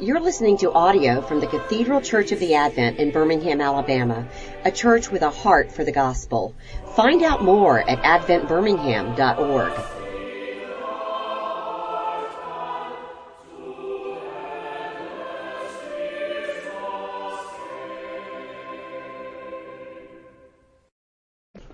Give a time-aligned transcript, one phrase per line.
[0.00, 4.26] You're listening to audio from the Cathedral Church of the Advent in Birmingham, Alabama,
[4.64, 6.54] a church with a heart for the gospel.
[6.96, 9.72] Find out more at adventbirmingham.org.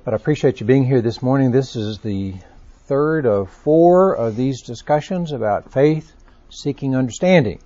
[0.04, 1.52] But I appreciate you being here this morning.
[1.52, 2.34] This is the
[2.86, 6.12] third of four of these discussions about faith
[6.50, 7.60] seeking understanding.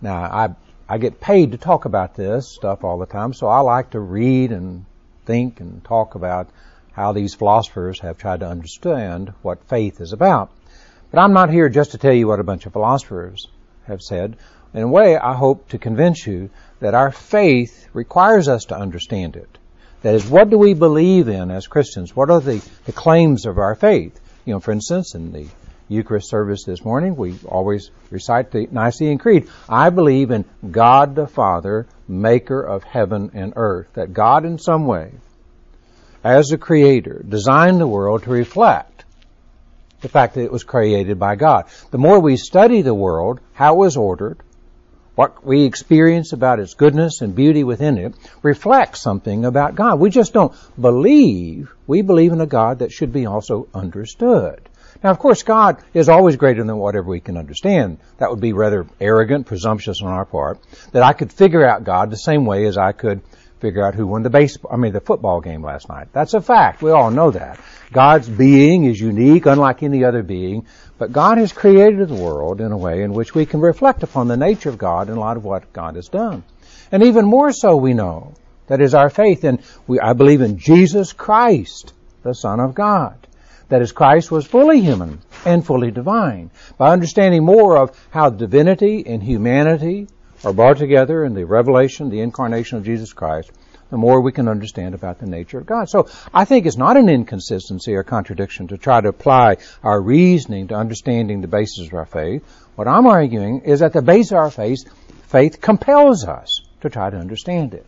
[0.00, 0.48] Now, I,
[0.88, 4.00] I get paid to talk about this stuff all the time, so I like to
[4.00, 4.84] read and
[5.24, 6.48] think and talk about
[6.92, 10.50] how these philosophers have tried to understand what faith is about.
[11.10, 13.48] But I'm not here just to tell you what a bunch of philosophers
[13.86, 14.36] have said.
[14.74, 16.50] In a way, I hope to convince you
[16.80, 19.58] that our faith requires us to understand it.
[20.02, 22.14] That is, what do we believe in as Christians?
[22.14, 24.20] What are the, the claims of our faith?
[24.44, 25.46] You know, for instance, in the
[25.88, 29.48] Eucharist service this morning, we always recite the Nicene Creed.
[29.68, 33.92] I believe in God the Father, maker of heaven and earth.
[33.94, 35.12] That God in some way,
[36.24, 39.04] as a creator, designed the world to reflect
[40.00, 41.66] the fact that it was created by God.
[41.90, 44.38] The more we study the world, how it was ordered,
[45.14, 49.98] what we experience about its goodness and beauty within it reflects something about God.
[49.98, 51.72] We just don't believe.
[51.86, 54.68] We believe in a God that should be also understood.
[55.02, 57.98] Now, of course, God is always greater than whatever we can understand.
[58.18, 60.58] That would be rather arrogant, presumptuous on our part,
[60.92, 63.20] that I could figure out God the same way as I could
[63.60, 66.08] figure out who won the baseball, I mean, the football game last night.
[66.12, 66.82] That's a fact.
[66.82, 67.58] We all know that.
[67.92, 70.66] God's being is unique, unlike any other being,
[70.98, 74.28] but God has created the world in a way in which we can reflect upon
[74.28, 76.42] the nature of God in light of what God has done.
[76.92, 78.34] And even more so we know
[78.66, 83.25] that is our faith and we, I believe in Jesus Christ, the Son of God
[83.68, 86.50] that is, Christ was fully human and fully divine.
[86.78, 90.08] By understanding more of how divinity and humanity
[90.44, 93.50] are brought together in the revelation, the incarnation of Jesus Christ,
[93.90, 95.88] the more we can understand about the nature of God.
[95.88, 100.68] So I think it's not an inconsistency or contradiction to try to apply our reasoning
[100.68, 102.42] to understanding the basis of our faith.
[102.74, 104.84] What I'm arguing is that the base of our faith,
[105.28, 107.86] faith compels us to try to understand it.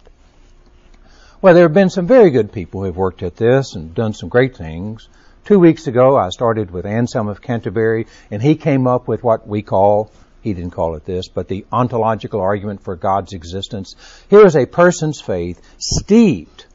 [1.41, 4.13] Well, there have been some very good people who have worked at this and done
[4.13, 5.09] some great things.
[5.49, 9.49] Two weeks ago, I started with Anselm of Canterbury, and he came up with what
[9.49, 13.97] we call, he didn't call it this, but the ontological argument for God's existence.
[14.29, 16.67] Here is a person's faith steeped,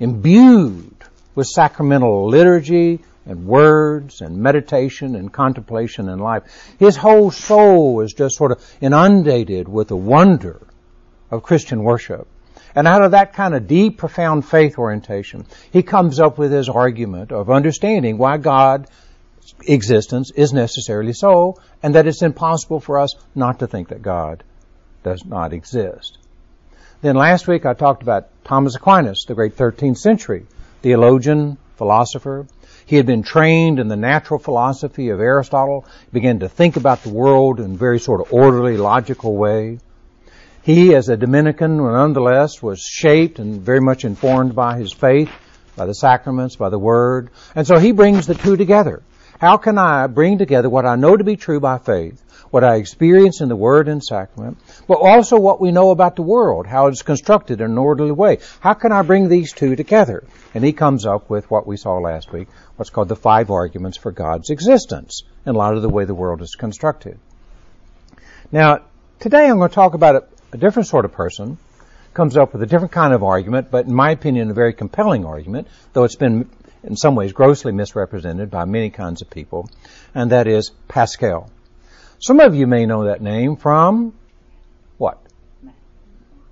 [0.00, 1.04] imbued
[1.36, 6.42] with sacramental liturgy and words and meditation and contemplation and life.
[6.80, 10.66] His whole soul is just sort of inundated with the wonder
[11.30, 12.26] of Christian worship.
[12.74, 16.68] And out of that kind of deep, profound faith orientation, he comes up with his
[16.68, 18.90] argument of understanding why God's
[19.66, 24.42] existence is necessarily so, and that it's impossible for us not to think that God
[25.02, 26.18] does not exist.
[27.02, 30.46] Then last week I talked about Thomas Aquinas, the great 13th century
[30.82, 32.46] theologian, philosopher.
[32.84, 37.08] He had been trained in the natural philosophy of Aristotle, began to think about the
[37.08, 39.78] world in a very sort of orderly, logical way.
[40.64, 45.30] He, as a Dominican, nonetheless, was shaped and very much informed by his faith,
[45.76, 47.28] by the sacraments, by the Word.
[47.54, 49.02] And so he brings the two together.
[49.38, 52.18] How can I bring together what I know to be true by faith,
[52.50, 54.56] what I experience in the Word and Sacrament,
[54.88, 58.38] but also what we know about the world, how it's constructed in an orderly way?
[58.60, 60.24] How can I bring these two together?
[60.54, 63.98] And he comes up with what we saw last week, what's called the five arguments
[63.98, 67.18] for God's existence, in light of the way the world is constructed.
[68.50, 68.78] Now,
[69.20, 71.58] today I'm going to talk about a different sort of person
[72.14, 75.26] comes up with a different kind of argument, but in my opinion, a very compelling
[75.26, 76.48] argument, though it's been
[76.84, 79.68] in some ways grossly misrepresented by many kinds of people,
[80.14, 81.50] and that is Pascal.
[82.20, 84.14] Some of you may know that name from
[84.96, 85.18] what?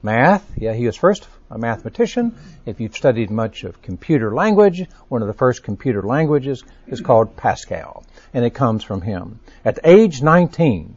[0.03, 0.45] Math.
[0.59, 2.35] Yeah, he was first a mathematician.
[2.67, 7.37] If you've studied much of computer language, one of the first computer languages is called
[7.37, 8.05] Pascal,
[8.35, 9.39] and it comes from him.
[9.65, 10.97] At age 19,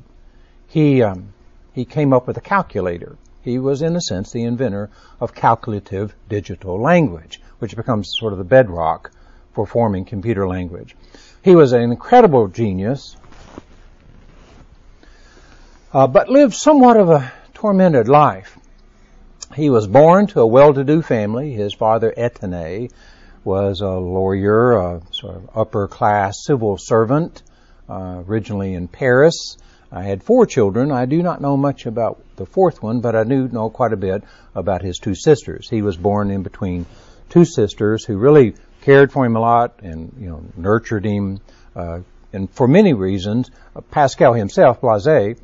[0.69, 1.34] he um,
[1.75, 3.17] he came up with a calculator.
[3.41, 4.89] He was, in a sense, the inventor
[5.19, 9.11] of calculative digital language, which becomes sort of the bedrock
[9.51, 10.95] for forming computer language.
[11.43, 13.17] He was an incredible genius,
[15.93, 18.57] uh, but lived somewhat of a tormented life.
[19.53, 21.51] He was born to a well-to-do family.
[21.51, 22.89] His father, Etienne,
[23.43, 27.43] was a lawyer, a sort of upper-class civil servant,
[27.89, 29.57] uh, originally in Paris.
[29.91, 30.91] I had four children.
[30.91, 33.97] I do not know much about the fourth one, but I do know quite a
[33.97, 34.23] bit
[34.53, 35.69] about his two sisters.
[35.69, 36.85] He was born in between
[37.29, 41.39] two sisters who really cared for him a lot and you know nurtured him.
[41.75, 41.99] Uh,
[42.33, 45.37] and for many reasons, uh, Pascal himself, Blaise,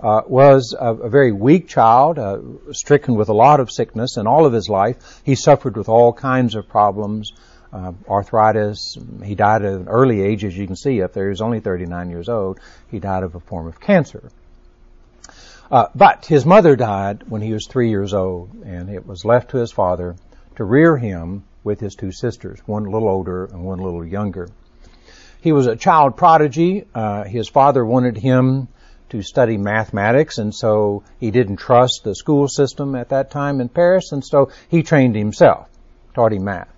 [0.00, 2.38] uh, was a, a, very weak child, uh,
[2.72, 6.12] stricken with a lot of sickness, and all of his life he suffered with all
[6.12, 7.32] kinds of problems,
[7.72, 8.96] uh, arthritis.
[9.24, 11.24] He died at an early age, as you can see up there.
[11.24, 12.60] He was only 39 years old.
[12.90, 14.30] He died of a form of cancer.
[15.70, 19.50] Uh, but his mother died when he was three years old, and it was left
[19.50, 20.16] to his father
[20.56, 24.04] to rear him with his two sisters, one a little older and one a little
[24.04, 24.48] younger.
[25.40, 26.84] He was a child prodigy.
[26.94, 28.68] Uh, his father wanted him
[29.10, 33.68] to study mathematics, and so he didn't trust the school system at that time in
[33.68, 35.68] Paris, and so he trained himself,
[36.14, 36.68] taught him math.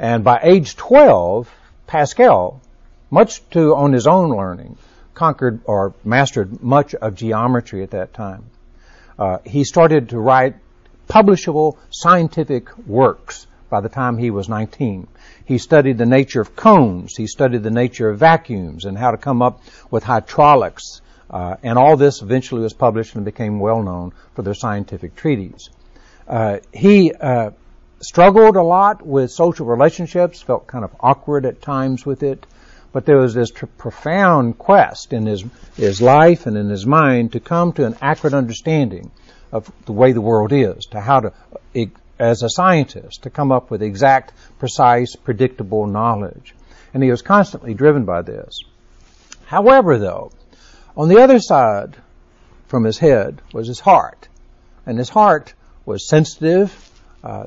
[0.00, 1.52] And by age 12,
[1.86, 2.62] Pascal,
[3.10, 4.78] much to on his own learning,
[5.12, 8.44] conquered or mastered much of geometry at that time.
[9.18, 10.54] Uh, he started to write
[11.06, 15.06] publishable scientific works by the time he was 19.
[15.44, 17.14] He studied the nature of cones.
[17.14, 19.60] He studied the nature of vacuums and how to come up
[19.90, 21.02] with hydraulics.
[21.28, 25.68] Uh, and all this eventually was published and became well known for their scientific treatises.
[26.26, 27.50] Uh, he uh,
[28.00, 32.46] struggled a lot with social relationships, felt kind of awkward at times with it,
[32.92, 35.44] but there was this tr- profound quest in his,
[35.76, 39.10] his life and in his mind to come to an accurate understanding
[39.52, 41.32] of the way the world is, to how to
[42.20, 46.54] as a scientist to come up with exact, precise, predictable knowledge.
[46.92, 48.60] And he was constantly driven by this.
[49.46, 50.30] However, though,
[50.96, 51.96] on the other side
[52.68, 54.28] from his head was his heart.
[54.84, 55.54] And his heart
[55.86, 56.90] was sensitive,
[57.24, 57.46] uh,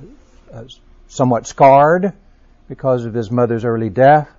[1.07, 2.13] somewhat scarred
[2.67, 4.29] because of his mother's early death.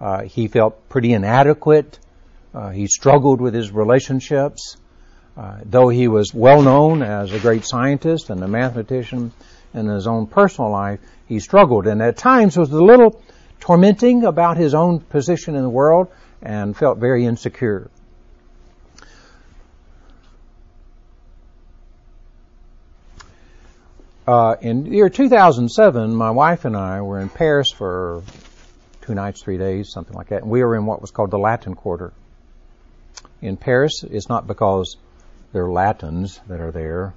[0.00, 1.98] Uh, he felt pretty inadequate.
[2.54, 4.76] Uh, he struggled with his relationships.
[5.36, 9.32] Uh, though he was well known as a great scientist and a mathematician,
[9.76, 13.22] in his own personal life, he struggled and at times was a little
[13.60, 16.08] tormenting about his own position in the world
[16.42, 17.90] and felt very insecure.
[24.26, 28.24] Uh, in the year 2007, my wife and I were in Paris for
[29.02, 30.42] two nights, three days, something like that.
[30.42, 32.12] And we were in what was called the Latin Quarter.
[33.40, 34.96] In Paris, it's not because
[35.52, 37.14] they're Latins that are there,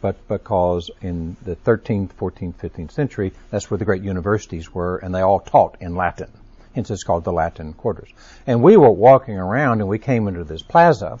[0.00, 5.12] but because in the 13th, 14th, 15th century, that's where the great universities were, and
[5.12, 6.30] they all taught in Latin.
[6.76, 8.10] Hence it's called the Latin Quarters.
[8.46, 11.18] And we were walking around and we came into this plaza,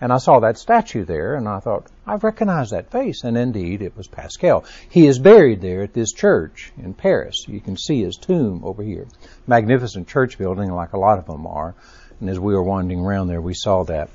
[0.00, 3.24] and I saw that statue there, and I thought, I've recognized that face.
[3.24, 4.64] And indeed, it was Pascal.
[4.88, 7.46] He is buried there at this church in Paris.
[7.48, 9.06] You can see his tomb over here.
[9.46, 11.74] Magnificent church building, like a lot of them are.
[12.20, 14.08] And as we were wandering around there, we saw that.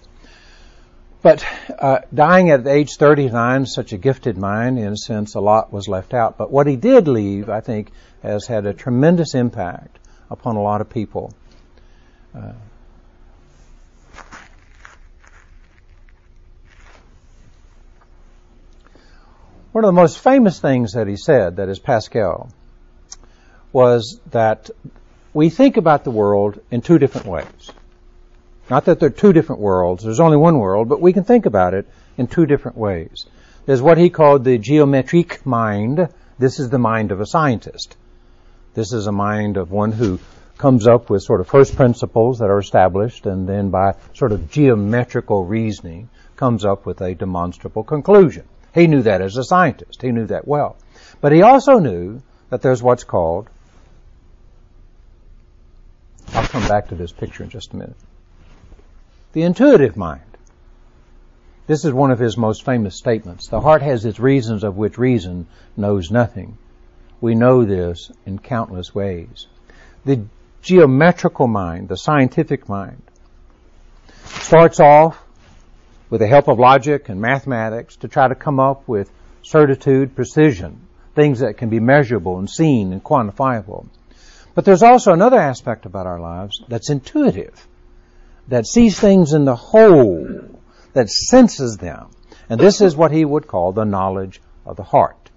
[1.21, 1.45] But
[1.79, 5.87] uh, dying at age 39, such a gifted mind, in a sense, a lot was
[5.87, 6.37] left out.
[6.37, 7.91] But what he did leave, I think,
[8.21, 9.99] has had a tremendous impact
[10.29, 11.33] upon a lot of people.
[12.35, 12.53] Uh,
[19.73, 22.49] one of the most famous things that he said, that is Pascal,
[23.71, 24.69] was that
[25.33, 27.71] we think about the world in two different ways.
[28.69, 30.03] Not that there are two different worlds.
[30.03, 31.87] There's only one world, but we can think about it
[32.19, 33.25] in two different ways.
[33.65, 36.07] There's what he called the geometric mind.
[36.37, 37.97] This is the mind of a scientist.
[38.75, 40.19] This is a mind of one who
[40.59, 44.51] comes up with sort of first principles that are established and then by sort of
[44.51, 48.47] geometrical reasoning comes up with a demonstrable conclusion.
[48.73, 50.01] He knew that as a scientist.
[50.01, 50.77] He knew that well.
[51.21, 53.49] But he also knew that there's what's called
[56.33, 57.97] I'll come back to this picture in just a minute
[59.33, 60.21] the intuitive mind.
[61.65, 63.47] This is one of his most famous statements.
[63.47, 66.57] The heart has its reasons of which reason knows nothing.
[67.19, 69.47] We know this in countless ways.
[70.05, 70.25] The
[70.61, 73.01] geometrical mind, the scientific mind,
[74.25, 75.22] starts off
[76.13, 79.09] with the help of logic and mathematics to try to come up with
[79.41, 80.79] certitude, precision,
[81.15, 83.87] things that can be measurable and seen and quantifiable.
[84.53, 87.67] But there's also another aspect about our lives that's intuitive
[88.47, 90.59] that sees things in the whole,
[90.93, 92.11] that senses them.
[92.47, 95.31] And this is what he would call the knowledge of the heart.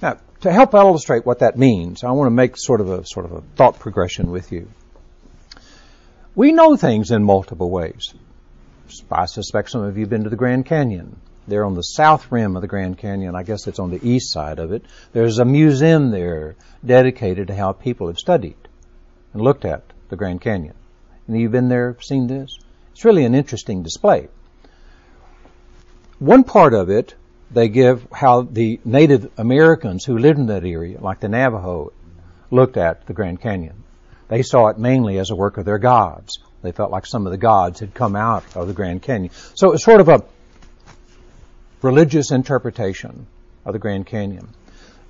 [0.00, 3.26] Now, to help illustrate what that means, I want to make sort of a sort
[3.26, 4.70] of a thought progression with you.
[6.34, 8.14] We know things in multiple ways.
[9.10, 11.20] I suspect some of you have been to the Grand Canyon.
[11.46, 13.34] They're on the south rim of the Grand Canyon.
[13.34, 14.84] I guess it's on the east side of it.
[15.12, 18.56] There's a museum there dedicated to how people have studied
[19.32, 20.74] and looked at the Grand Canyon.
[21.26, 22.58] And you've been there, seen this?
[22.92, 24.28] It's really an interesting display.
[26.18, 27.14] One part of it,
[27.50, 31.92] they give how the Native Americans who lived in that area, like the Navajo,
[32.50, 33.84] looked at the Grand Canyon.
[34.28, 36.38] They saw it mainly as a work of their gods.
[36.68, 39.32] They felt like some of the gods had come out of the Grand Canyon.
[39.54, 40.22] So it was sort of a
[41.80, 43.26] religious interpretation
[43.64, 44.48] of the Grand Canyon.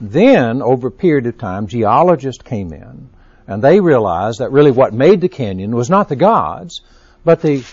[0.00, 3.08] Then, over a period of time, geologists came in
[3.48, 6.82] and they realized that really what made the canyon was not the gods,
[7.24, 7.64] but the,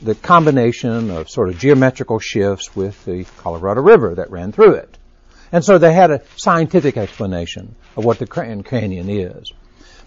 [0.00, 4.96] the combination of sort of geometrical shifts with the Colorado River that ran through it.
[5.50, 9.52] And so they had a scientific explanation of what the Grand Canyon is.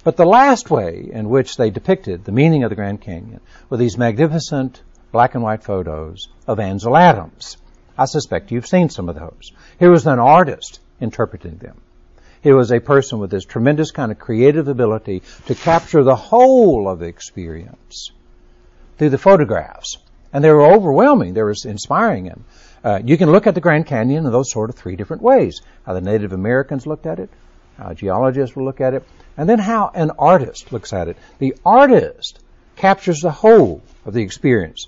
[0.06, 3.40] But the last way in which they depicted the meaning of the Grand Canyon
[3.72, 7.58] were these magnificent black and white photos of Ansel Adams.
[7.98, 9.52] I suspect you've seen some of those.
[9.80, 11.82] He was an artist interpreting them.
[12.44, 16.88] He was a person with this tremendous kind of creative ability to capture the whole
[16.88, 18.12] of experience
[19.00, 19.98] through the photographs.
[20.32, 21.34] And they were overwhelming.
[21.34, 22.46] They were inspiring.
[22.84, 25.62] Uh, you can look at the Grand Canyon in those sort of three different ways.
[25.84, 27.32] How the Native Americans looked at it,
[27.77, 29.03] how geologists will look at it,
[29.38, 31.17] and then how an artist looks at it.
[31.39, 32.39] The artist
[32.75, 34.88] captures the whole of the experience.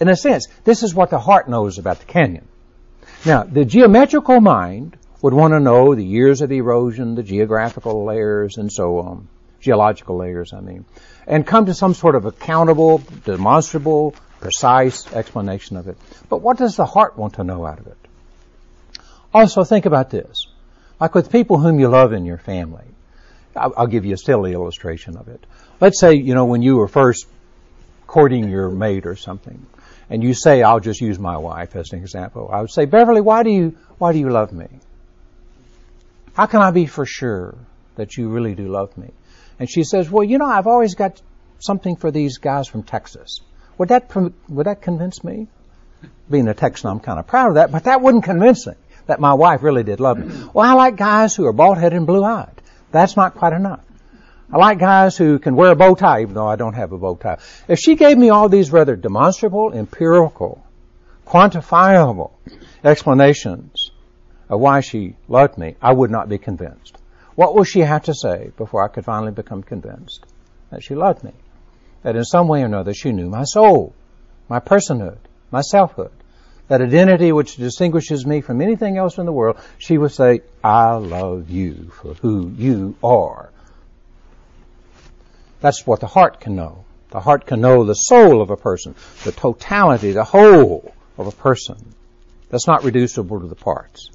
[0.00, 2.46] In a sense, this is what the heart knows about the canyon.
[3.24, 8.58] Now, the geometrical mind would want to know the years of erosion, the geographical layers,
[8.58, 9.28] and so on.
[9.60, 10.84] Geological layers, I mean.
[11.26, 15.96] And come to some sort of accountable, demonstrable, precise explanation of it.
[16.28, 17.96] But what does the heart want to know out of it?
[19.32, 20.46] Also, think about this.
[21.04, 22.86] Like with people whom you love in your family.
[23.54, 25.44] I'll, give you a silly illustration of it.
[25.78, 27.26] Let's say, you know, when you were first
[28.06, 29.66] courting your mate or something,
[30.08, 32.48] and you say, I'll just use my wife as an example.
[32.50, 34.66] I would say, Beverly, why do you, why do you love me?
[36.32, 37.54] How can I be for sure
[37.96, 39.10] that you really do love me?
[39.58, 41.20] And she says, well, you know, I've always got
[41.58, 43.40] something for these guys from Texas.
[43.76, 44.10] Would that,
[44.48, 45.48] would that convince me?
[46.30, 48.72] Being a Texan, I'm kind of proud of that, but that wouldn't convince me
[49.06, 50.48] that my wife really did love me.
[50.52, 52.62] Well, I like guys who are bald-headed and blue-eyed.
[52.90, 53.80] That's not quite enough.
[54.52, 56.98] I like guys who can wear a bow tie, even though I don't have a
[56.98, 57.38] bow tie.
[57.66, 60.64] If she gave me all these rather demonstrable, empirical,
[61.26, 62.32] quantifiable
[62.84, 63.90] explanations
[64.48, 66.98] of why she loved me, I would not be convinced.
[67.34, 70.24] What will she have to say before I could finally become convinced
[70.70, 71.32] that she loved me?
[72.02, 73.94] That in some way or another she knew my soul,
[74.48, 75.18] my personhood,
[75.50, 76.12] my selfhood,
[76.68, 80.94] that identity which distinguishes me from anything else in the world, she would say, I
[80.94, 83.50] love you for who you are.
[85.60, 86.84] That's what the heart can know.
[87.10, 88.94] The heart can know the soul of a person,
[89.24, 91.94] the totality, the whole of a person.
[92.50, 94.10] That's not reducible to the parts.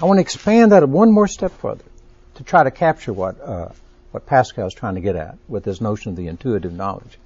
[0.00, 1.84] I want to expand that one more step further
[2.36, 3.68] to try to capture what uh,
[4.10, 7.18] what Pascal is trying to get at with this notion of the intuitive knowledge.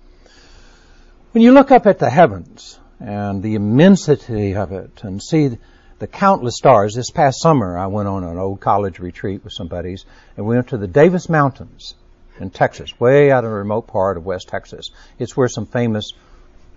[1.32, 5.58] When you look up at the heavens and the immensity of it and see
[5.98, 9.68] the countless stars, this past summer I went on an old college retreat with some
[9.68, 10.04] buddies
[10.36, 11.94] and we went to the Davis Mountains
[12.38, 14.90] in Texas, way out in a remote part of West Texas.
[15.18, 16.12] It's where some famous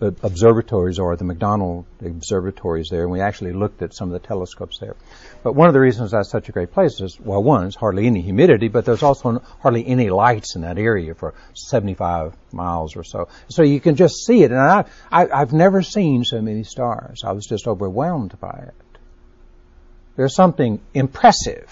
[0.01, 4.27] uh, observatories are, the McDonald observatories there, and we actually looked at some of the
[4.27, 4.95] telescopes there.
[5.43, 8.07] But one of the reasons that's such a great place is, well, one, it's hardly
[8.07, 13.03] any humidity, but there's also hardly any lights in that area for 75 miles or
[13.03, 13.27] so.
[13.49, 17.23] So you can just see it, and I, I, I've never seen so many stars.
[17.25, 18.97] I was just overwhelmed by it.
[20.15, 21.69] There's something impressive.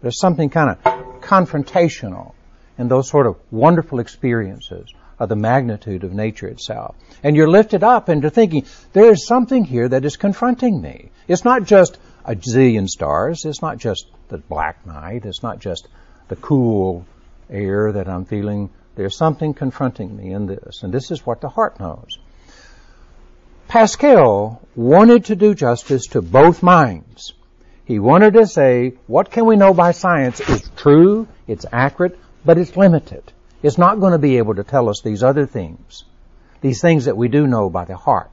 [0.00, 2.34] There's something kind of confrontational
[2.78, 6.94] in those sort of wonderful experiences of the magnitude of nature itself.
[7.22, 11.10] And you're lifted up into thinking, there is something here that is confronting me.
[11.26, 13.44] It's not just a zillion stars.
[13.44, 15.26] It's not just the black night.
[15.26, 15.88] It's not just
[16.28, 17.04] the cool
[17.50, 18.70] air that I'm feeling.
[18.96, 20.82] There's something confronting me in this.
[20.82, 22.18] And this is what the heart knows.
[23.68, 27.32] Pascal wanted to do justice to both minds.
[27.86, 32.56] He wanted to say, what can we know by science is true, it's accurate, but
[32.56, 33.32] it's limited.
[33.62, 36.04] It's not going to be able to tell us these other things,
[36.60, 38.30] these things that we do know by the heart.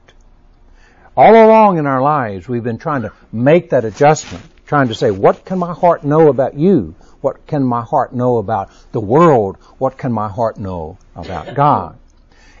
[1.14, 5.10] All along in our lives, we've been trying to make that adjustment, trying to say,
[5.10, 6.94] what can my heart know about you?
[7.20, 9.56] What can my heart know about the world?
[9.76, 11.98] What can my heart know about God?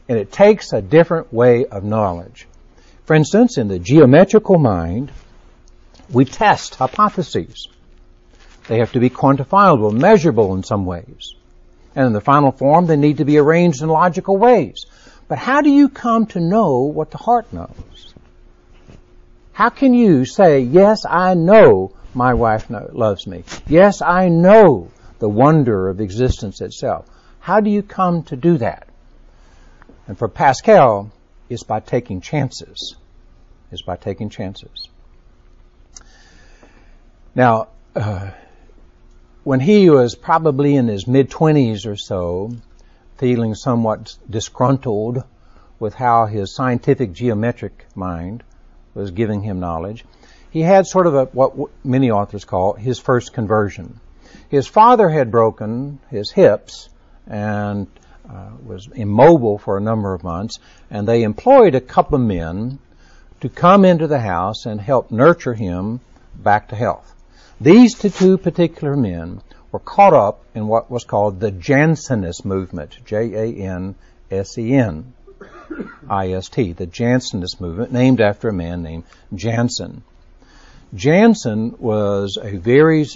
[0.06, 2.46] And it takes a different way of knowledge.
[3.06, 5.10] For instance, in the geometrical mind,
[6.10, 7.68] we test hypotheses.
[8.68, 11.34] They have to be quantifiable, measurable in some ways.
[11.96, 14.84] And in the final form, they need to be arranged in logical ways.
[15.26, 18.11] But how do you come to know what the heart knows?
[19.52, 23.44] How can you say, yes, I know my wife loves me.
[23.66, 27.06] Yes, I know the wonder of existence itself.
[27.38, 28.88] How do you come to do that?
[30.06, 31.10] And for Pascal,
[31.48, 32.96] it's by taking chances.
[33.70, 34.88] It's by taking chances.
[37.34, 38.30] Now, uh,
[39.44, 42.52] when he was probably in his mid 20s or so,
[43.18, 45.24] feeling somewhat disgruntled
[45.78, 48.42] with how his scientific geometric mind
[48.94, 50.04] was giving him knowledge,
[50.50, 54.00] he had sort of a, what many authors call his first conversion.
[54.48, 56.88] His father had broken his hips
[57.26, 57.86] and
[58.28, 60.58] uh, was immobile for a number of months,
[60.90, 62.78] and they employed a couple of men
[63.40, 66.00] to come into the house and help nurture him
[66.34, 67.14] back to health.
[67.60, 73.94] These two particular men were caught up in what was called the Jansenist movement, J-A-N-S-E-N.
[76.08, 80.02] I-S-T, the Jansenist movement, named after a man named Jansen.
[80.94, 83.06] Jansen was a very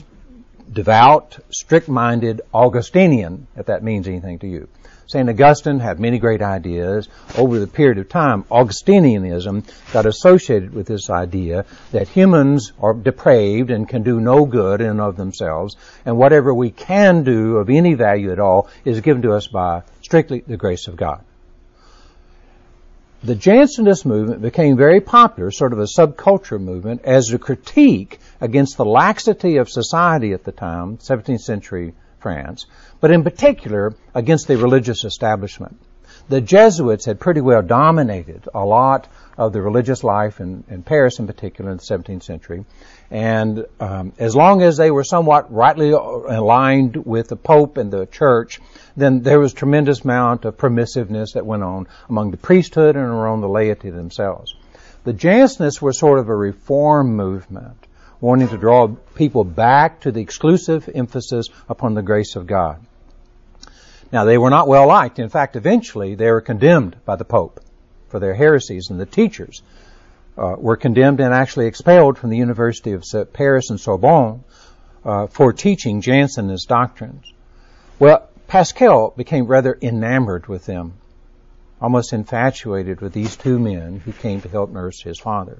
[0.73, 4.69] devout, strict-minded Augustinian, if that means anything to you.
[5.09, 5.29] St.
[5.29, 7.09] Augustine had many great ideas.
[7.39, 13.71] Over the period of time, Augustinianism got associated with this idea that humans are depraved
[13.71, 17.71] and can do no good in and of themselves, and whatever we can do of
[17.71, 21.23] any value at all is given to us by strictly the grace of God.
[23.27, 28.77] The Jansenist movement became very popular, sort of a subculture movement, as a critique against
[28.77, 32.67] the laxity of society at the time, 17th century France,
[33.01, 35.77] but in particular against the religious establishment.
[36.29, 41.19] The Jesuits had pretty well dominated a lot of the religious life in, in Paris
[41.19, 42.65] in particular in the 17th century.
[43.11, 48.07] And um, as long as they were somewhat rightly aligned with the Pope and the
[48.07, 48.61] Church,
[48.97, 53.43] then there was tremendous amount of permissiveness that went on among the priesthood and around
[53.43, 54.55] the laity themselves.
[55.05, 57.87] The Jansenists were sort of a reform movement
[58.21, 62.81] wanting to draw people back to the exclusive emphasis upon the grace of God.
[64.11, 65.19] Now, they were not well liked.
[65.19, 67.61] In fact, eventually they were condemned by the Pope
[68.17, 69.61] for their heresies, and the teachers
[70.39, 73.05] uh, were condemned and actually expelled from the University of
[73.35, 74.43] Paris and Sorbonne
[75.05, 77.31] uh, for teaching Jansenist doctrines.
[77.99, 80.95] Well, Pascal became rather enamored with them,
[81.79, 85.59] almost infatuated with these two men who came to help nurse his father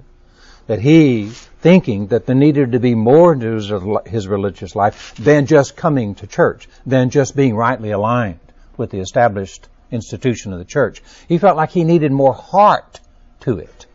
[0.67, 1.27] that he,
[1.61, 6.27] thinking that there needed to be more to his religious life than just coming to
[6.27, 8.41] church, than just being rightly aligned
[8.79, 11.03] with the established institution of the church.
[11.29, 13.01] He felt like he needed more heart
[13.41, 13.87] to it.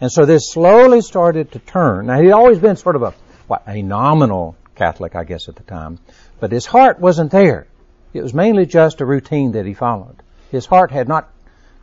[0.00, 2.06] And so this slowly started to turn.
[2.06, 3.14] Now he'd always been sort of a,
[3.48, 5.98] what, a nominal Catholic, I guess, at the time.
[6.38, 7.66] But his heart wasn't there.
[8.12, 10.22] It was mainly just a routine that he followed.
[10.50, 11.28] His heart had not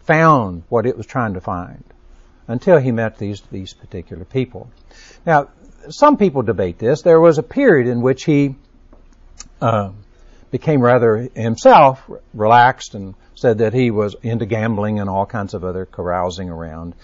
[0.05, 1.83] found what it was trying to find
[2.47, 4.71] until he met these, these particular people.
[5.25, 5.49] Now,
[5.89, 7.01] some people debate this.
[7.01, 8.55] There was a period in which he
[9.61, 9.91] uh,
[10.51, 15.63] became rather himself relaxed and said that he was into gambling and all kinds of
[15.63, 16.95] other carousing around.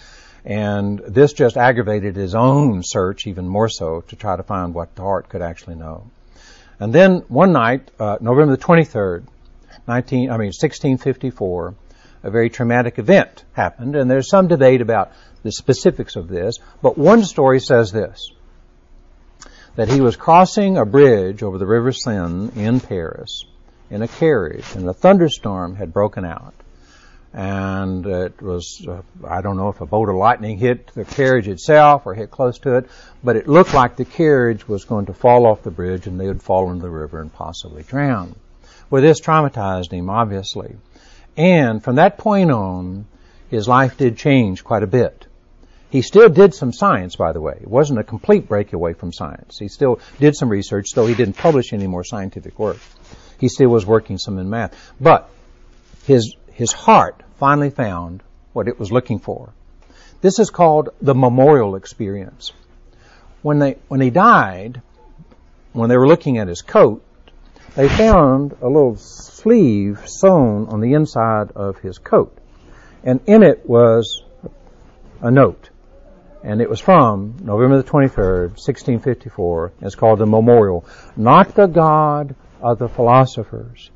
[0.46, 4.96] And this just aggravated his own search even more so to try to find what
[4.96, 6.10] the heart could actually know.
[6.80, 9.26] And then one night, uh, November the 23rd,
[9.88, 11.76] 19, I mean 1654,
[12.24, 15.12] a very traumatic event happened, and there's some debate about
[15.44, 18.32] the specifics of this, but one story says this
[19.76, 23.46] that he was crossing a bridge over the River Seine in Paris
[23.90, 26.54] in a carriage, and a thunderstorm had broken out.
[27.34, 31.48] And it was, uh, I don't know if a bolt of lightning hit the carriage
[31.48, 32.90] itself or hit close to it,
[33.24, 36.28] but it looked like the carriage was going to fall off the bridge and they
[36.28, 38.36] would fall into the river and possibly drown.
[38.92, 40.76] Well, this traumatized him, obviously.
[41.36, 43.08] And from that point on,
[43.50, 45.26] his life did change quite a bit.
[45.94, 47.60] He still did some science, by the way.
[47.62, 49.60] It wasn't a complete breakaway from science.
[49.60, 52.80] He still did some research, though he didn't publish any more scientific work.
[53.40, 54.76] He still was working some in math.
[55.00, 55.30] But
[56.08, 59.54] his, his heart finally found what it was looking for.
[60.22, 62.54] This is called the memorial experience.
[63.44, 64.82] When they, when he died,
[65.74, 67.04] when they were looking at his coat,
[67.76, 72.36] they found a little sleeve sewn on the inside of his coat.
[73.04, 74.24] And in it was
[75.22, 75.70] a note
[76.44, 79.72] and it was from November the 23rd, 1654.
[79.82, 80.86] It's called the Memorial.
[81.16, 83.90] Not the God of the philosophers,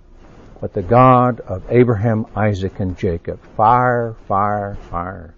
[0.62, 3.42] but the God of Abraham, Isaac, and Jacob.
[3.58, 5.36] Fire, fire, fire.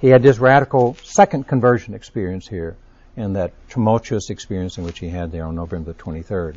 [0.00, 2.76] He had this radical second conversion experience here
[3.16, 6.56] in that tumultuous experience in which he had there on November the 23rd.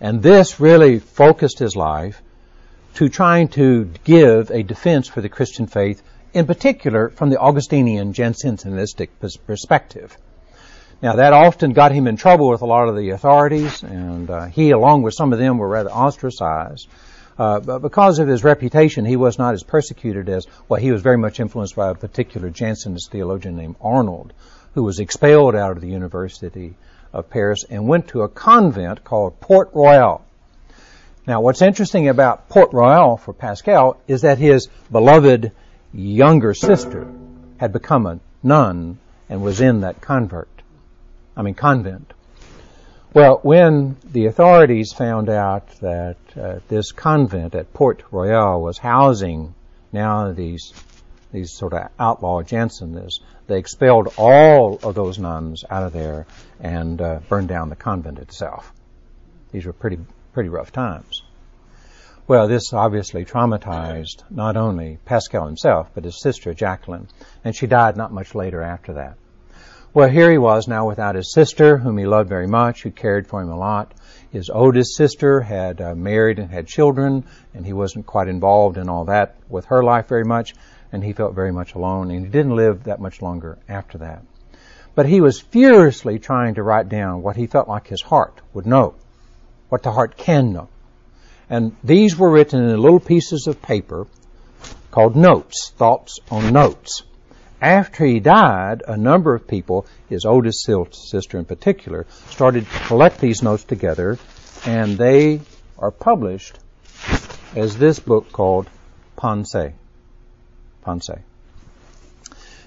[0.00, 2.22] And this really focused his life
[2.94, 6.02] to trying to give a defense for the Christian faith
[6.34, 9.08] in particular from the Augustinian Jansenistic
[9.46, 10.18] perspective.
[11.00, 14.46] Now that often got him in trouble with a lot of the authorities, and uh,
[14.46, 16.88] he, along with some of them, were rather ostracized.
[17.38, 21.02] Uh, but because of his reputation, he was not as persecuted as, well, he was
[21.02, 24.32] very much influenced by a particular Jansenist theologian named Arnold,
[24.74, 26.74] who was expelled out of the university
[27.12, 30.24] of Paris and went to a convent called Port Royal.
[31.26, 35.52] Now, what's interesting about Port Royal for Pascal is that his beloved
[35.94, 37.06] younger sister
[37.58, 40.48] had become a nun and was in that convert.
[41.36, 42.12] I mean, convent.
[43.12, 49.54] Well, when the authorities found out that uh, this convent at Port Royal was housing
[49.92, 50.72] now these
[51.30, 56.26] these sort of outlaw Jansenists, they expelled all of those nuns out of there
[56.60, 58.72] and uh, burned down the convent itself.
[59.50, 59.98] These were pretty
[60.32, 61.23] pretty rough times.
[62.26, 67.08] Well, this obviously traumatized not only Pascal himself, but his sister Jacqueline,
[67.44, 69.16] and she died not much later after that.
[69.92, 73.26] Well, here he was now without his sister, whom he loved very much, who cared
[73.26, 73.94] for him a lot.
[74.30, 78.88] His oldest sister had uh, married and had children, and he wasn't quite involved in
[78.88, 80.54] all that with her life very much
[80.94, 84.22] and he felt very much alone, and he didn't live that much longer after that.
[84.94, 88.64] But he was furiously trying to write down what he felt like his heart would
[88.64, 88.94] know,
[89.70, 90.68] what the heart can know.
[91.54, 94.08] And these were written in little pieces of paper
[94.90, 97.04] called notes, thoughts on notes.
[97.62, 103.20] After he died, a number of people, his oldest sister in particular, started to collect
[103.20, 104.18] these notes together,
[104.66, 105.42] and they
[105.78, 106.58] are published
[107.54, 108.68] as this book called
[109.16, 109.74] Pensées.
[110.84, 111.22] Pensées.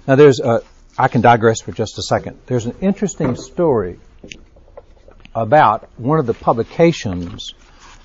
[0.06, 0.62] Now there's a,
[0.96, 2.38] I can digress for just a second.
[2.46, 4.00] There's an interesting story
[5.34, 7.52] about one of the publications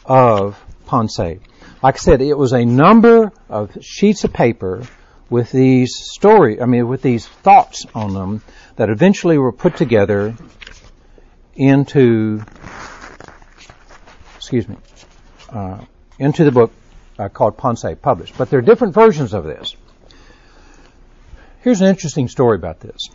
[0.05, 0.59] of
[0.93, 1.39] Pensées.
[1.81, 4.83] Like I said, it was a number of sheets of paper
[5.27, 8.43] with these story, I mean, with these thoughts on them
[8.75, 10.35] that eventually were put together
[11.55, 12.43] into,
[14.35, 14.77] excuse me,
[15.49, 15.79] uh,
[16.19, 16.71] into the book
[17.17, 18.37] uh, called Pensées, published.
[18.37, 19.75] But there are different versions of this.
[21.61, 23.09] Here's an interesting story about this.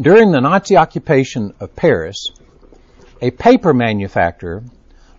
[0.00, 2.30] During the Nazi occupation of Paris,
[3.20, 4.62] a paper manufacturer,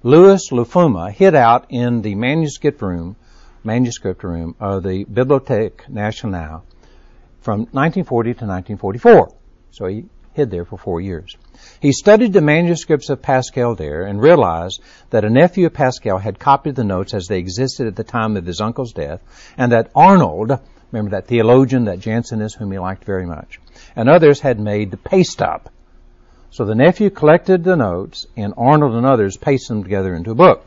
[0.03, 3.15] Louis Lafuma, hid out in the manuscript room,
[3.63, 6.65] manuscript room of the Bibliothèque Nationale
[7.41, 9.35] from 1940 to 1944.
[9.71, 11.37] So he hid there for four years.
[11.79, 16.39] He studied the manuscripts of Pascal there and realized that a nephew of Pascal had
[16.39, 19.21] copied the notes as they existed at the time of his uncle's death,
[19.57, 20.59] and that Arnold
[20.91, 23.59] Remember that theologian, that Jansenist whom he liked very much.
[23.95, 25.69] And others had made the paste up.
[26.53, 30.35] So the nephew collected the notes, and Arnold and others pasted them together into a
[30.35, 30.65] book.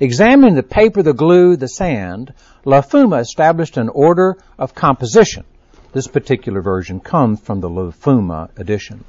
[0.00, 5.44] Examining the paper, the glue, the sand, Lafuma established an order of composition.
[5.92, 9.04] This particular version comes from the Lafuma edition.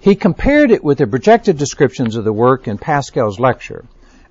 [0.00, 3.84] He compared it with the projected descriptions of the work in Pascal's lecture.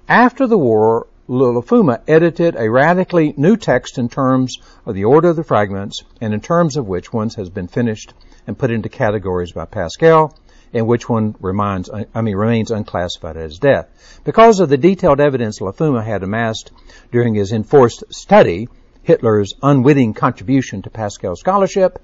[0.09, 4.57] After the war, Lafuma edited a radically new text in terms
[4.87, 8.15] of the order of the fragments and in terms of which ones has been finished
[8.47, 10.35] and put into categories by Pascal
[10.73, 13.87] and which one remains, I mean, remains unclassified his death.
[14.23, 16.71] Because of the detailed evidence Lafuma had amassed
[17.11, 18.67] during his enforced study,
[19.03, 21.99] Hitler's unwitting contribution to Pascal scholarship,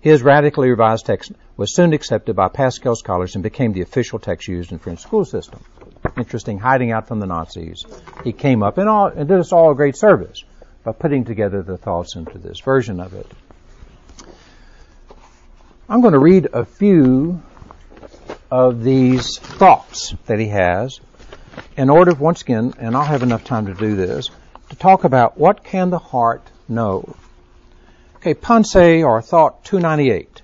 [0.00, 4.48] his radically revised text was soon accepted by Pascal scholars and became the official text
[4.48, 5.60] used in French school system
[6.16, 7.84] interesting, hiding out from the Nazis.
[8.24, 10.44] He came up and, all, and did us all a great service
[10.84, 13.26] by putting together the thoughts into this version of it.
[15.88, 17.42] I'm going to read a few
[18.50, 21.00] of these thoughts that he has
[21.76, 24.30] in order, once again, and I'll have enough time to do this,
[24.70, 27.14] to talk about what can the heart know.
[28.16, 30.42] Okay, Pensée or thought 298.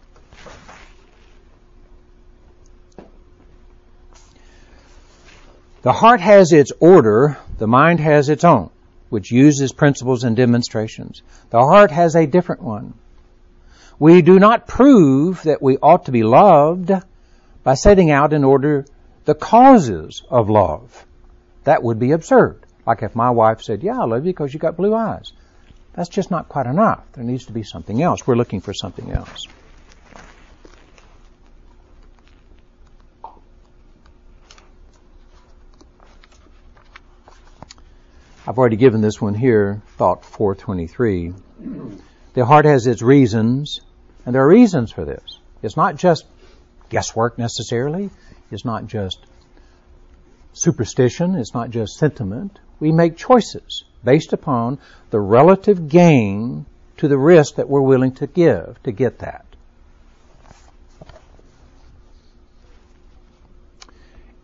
[5.82, 8.70] The heart has its order, the mind has its own,
[9.10, 11.22] which uses principles and demonstrations.
[11.50, 12.94] The heart has a different one.
[13.98, 16.90] We do not prove that we ought to be loved
[17.64, 18.87] by setting out in order
[19.24, 21.05] the causes of love.
[21.64, 22.64] That would be absurd.
[22.87, 25.33] Like if my wife said, yeah, I love you because you got blue eyes.
[25.94, 27.03] That's just not quite enough.
[27.12, 28.27] There needs to be something else.
[28.27, 29.46] We're looking for something else.
[38.46, 41.33] I've already given this one here, thought 423.
[42.35, 43.81] The heart has its reasons,
[44.27, 45.38] and there are reasons for this.
[45.62, 46.27] It's not just
[46.88, 48.11] guesswork necessarily.
[48.51, 49.18] It's not just
[50.53, 51.35] superstition.
[51.35, 52.59] It's not just sentiment.
[52.81, 54.79] We make choices based upon
[55.11, 56.66] the relative gain
[56.99, 59.44] to the risk that we're willing to give to get that.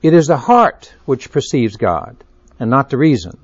[0.02, 2.16] It is the heart which perceives God
[2.58, 3.38] and not the reason.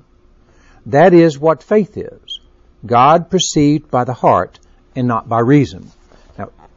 [0.87, 2.39] That is what faith is.
[2.85, 4.59] God perceived by the heart
[4.95, 5.91] and not by reason.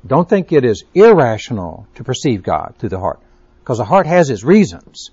[0.07, 3.21] Don't think it is irrational to perceive God through the heart.
[3.61, 5.11] Because the heart has its reasons.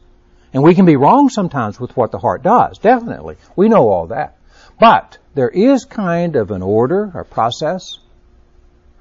[0.53, 3.35] And we can be wrong sometimes with what the heart does, definitely.
[3.55, 4.37] We know all that.
[4.79, 7.99] But there is kind of an order, a process,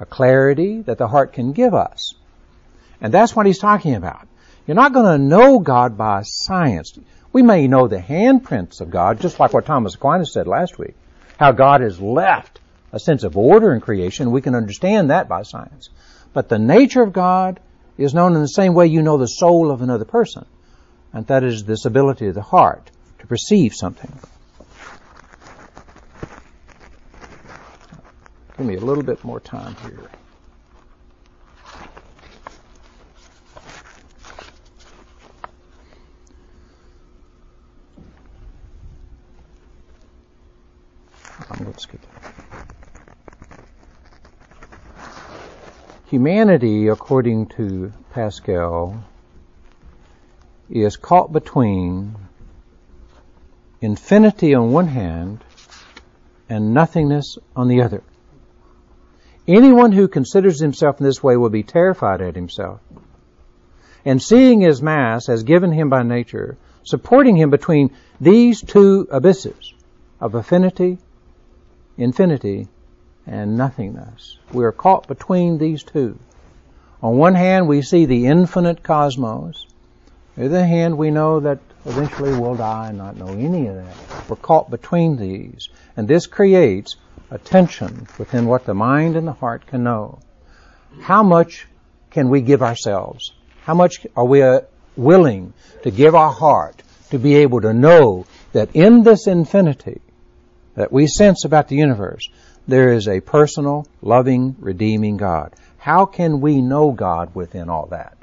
[0.00, 2.14] a clarity that the heart can give us.
[3.00, 4.26] And that's what he's talking about.
[4.66, 6.98] You're not going to know God by science.
[7.32, 10.94] We may know the handprints of God, just like what Thomas Aquinas said last week.
[11.38, 12.60] How God has left
[12.96, 14.30] a sense of order in creation.
[14.30, 15.90] We can understand that by science.
[16.32, 17.60] But the nature of God
[17.98, 20.46] is known in the same way you know the soul of another person.
[21.12, 24.12] And that is this ability of the heart to perceive something.
[28.56, 30.10] Give me a little bit more time here.
[41.50, 42.15] I'm going to skip that.
[46.08, 49.02] Humanity, according to Pascal,
[50.70, 52.14] is caught between
[53.80, 55.42] infinity on one hand
[56.48, 58.04] and nothingness on the other.
[59.48, 62.80] Anyone who considers himself in this way will be terrified at himself.
[64.04, 67.90] And seeing his mass as given him by nature, supporting him between
[68.20, 69.74] these two abysses
[70.20, 70.98] of affinity,
[71.98, 72.68] infinity,
[73.26, 74.38] and nothingness.
[74.52, 76.18] We are caught between these two.
[77.02, 79.66] On one hand, we see the infinite cosmos.
[80.36, 83.76] On the other hand, we know that eventually we'll die and not know any of
[83.76, 84.28] that.
[84.28, 85.68] We're caught between these.
[85.96, 86.96] And this creates
[87.30, 90.20] a tension within what the mind and the heart can know.
[91.00, 91.66] How much
[92.10, 93.32] can we give ourselves?
[93.62, 94.60] How much are we uh,
[94.96, 100.00] willing to give our heart to be able to know that in this infinity
[100.74, 102.28] that we sense about the universe,
[102.68, 105.54] there is a personal, loving, redeeming God.
[105.78, 108.16] How can we know God within all that?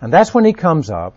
[0.00, 1.14] And that's when he comes up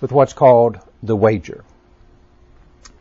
[0.00, 1.64] with what's called the wager.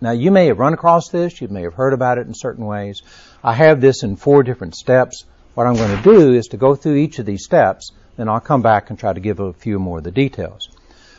[0.01, 2.65] Now you may have run across this, you may have heard about it in certain
[2.65, 3.01] ways.
[3.43, 5.25] I have this in four different steps.
[5.55, 8.41] What I'm going to do is to go through each of these steps, then I'll
[8.41, 10.69] come back and try to give a few more of the details.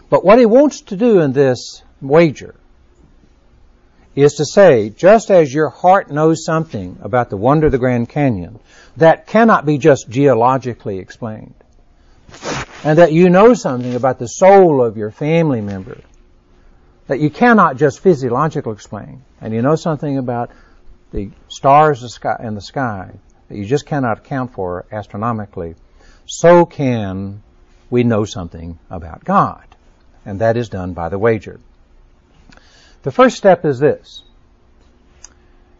[0.09, 2.54] But what he wants to do in this wager
[4.24, 8.09] is to say, just as your heart knows something about the wonder of the Grand
[8.09, 8.59] Canyon
[8.96, 11.55] that cannot be just geologically explained,
[12.83, 16.00] and that you know something about the soul of your family member
[17.09, 20.50] that you cannot just physiologically explain, and you know something about
[21.12, 23.12] the stars in the sky
[23.48, 25.74] that you just cannot account for astronomically,
[26.26, 27.42] so can
[27.90, 29.64] we know something about God.
[30.24, 31.61] And that is done by the wager.
[33.06, 34.24] The first step is this.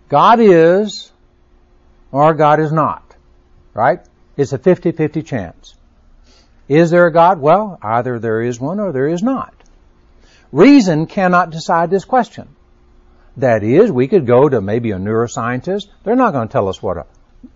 [0.08, 1.10] God is
[2.12, 3.16] or God is not.
[3.74, 3.98] Right?
[4.36, 5.74] It's a 50-50 chance.
[6.68, 7.40] Is there a God?
[7.40, 9.52] Well, either there is one or there is not.
[10.52, 12.46] Reason cannot decide this question.
[13.38, 15.86] That is, we could go to maybe a neuroscientist.
[16.04, 17.06] They're not going to tell us what a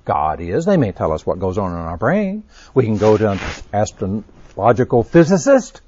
[0.04, 0.64] God is.
[0.64, 2.42] They may tell us what goes on in our brain.
[2.74, 3.38] We can go to an
[3.72, 5.80] astrological physicist,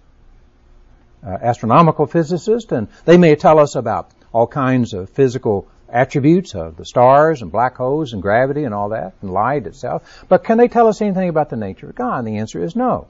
[1.25, 6.77] uh, astronomical physicist, and they may tell us about all kinds of physical attributes of
[6.77, 10.25] the stars and black holes and gravity and all that, and light itself.
[10.29, 12.19] But can they tell us anything about the nature of God?
[12.19, 13.09] And the answer is no.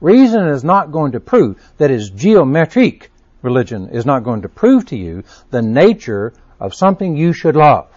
[0.00, 3.10] Reason is not going to prove that is geometric
[3.42, 7.88] religion is not going to prove to you the nature of something you should love.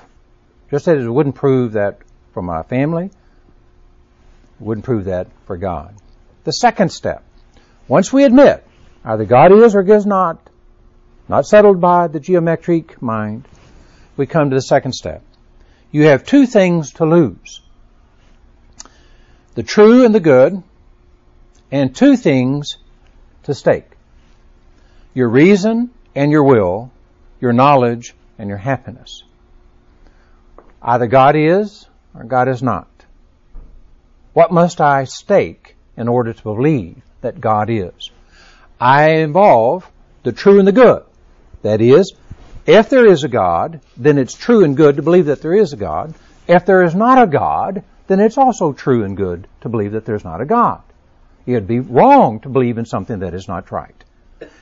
[0.72, 2.00] Just as it wouldn't prove that
[2.34, 3.12] for my family,
[4.60, 5.96] wouldn't prove that for God.
[6.46, 7.24] The second step,
[7.88, 8.66] once we admit
[9.04, 10.40] either God is or is not,
[11.28, 13.48] not settled by the geometric mind,
[14.18, 15.24] we come to the second step.
[15.92, 17.62] You have two things to lose.
[19.56, 20.64] The true and the good,
[21.72, 22.78] and two things
[23.44, 23.94] to stake
[25.14, 26.92] your reason and your will,
[27.40, 29.24] your knowledge and your happiness.
[30.82, 32.88] Either God is or God is not.
[34.34, 38.10] What must I stake in order to believe that God is?
[38.84, 39.90] I involve
[40.24, 41.04] the true and the good.
[41.62, 42.12] That is,
[42.66, 45.72] if there is a God, then it's true and good to believe that there is
[45.72, 46.14] a God.
[46.50, 50.06] If there is not a God, then it's also true and good to believe that
[50.06, 50.82] there's not a God.
[51.46, 53.96] It'd be wrong to believe in something that is not right.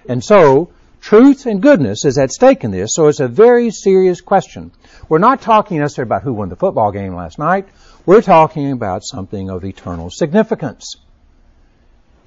[0.07, 0.69] And so,
[1.01, 4.71] truth and goodness is at stake in this, so it's a very serious question.
[5.10, 7.67] We're not talking necessarily about who won the football game last night.
[8.05, 10.95] We're talking about something of eternal significance.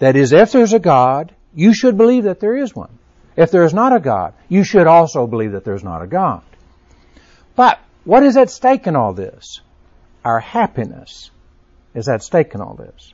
[0.00, 2.98] That is, if there's a God, you should believe that there is one.
[3.36, 6.42] If there is not a God, you should also believe that there's not a God.
[7.56, 9.60] But what is at stake in all this?
[10.24, 11.30] Our happiness
[11.94, 13.12] is at stake in all this.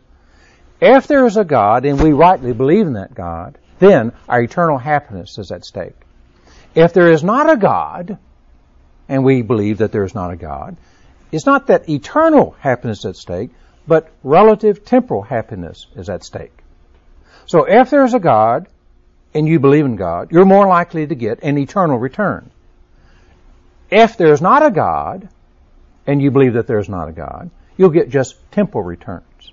[0.80, 4.78] if there is a God and we rightly believe in that God, then our eternal
[4.78, 5.96] happiness is at stake.
[6.74, 8.18] If there is not a God,
[9.08, 10.76] and we believe that there is not a God,
[11.32, 13.50] it's not that eternal happiness is at stake,
[13.86, 16.59] but relative temporal happiness is at stake.
[17.50, 18.68] So if there's a God,
[19.34, 22.48] and you believe in God, you're more likely to get an eternal return.
[23.90, 25.28] If there's not a God,
[26.06, 29.50] and you believe that there's not a God, you'll get just temporal returns.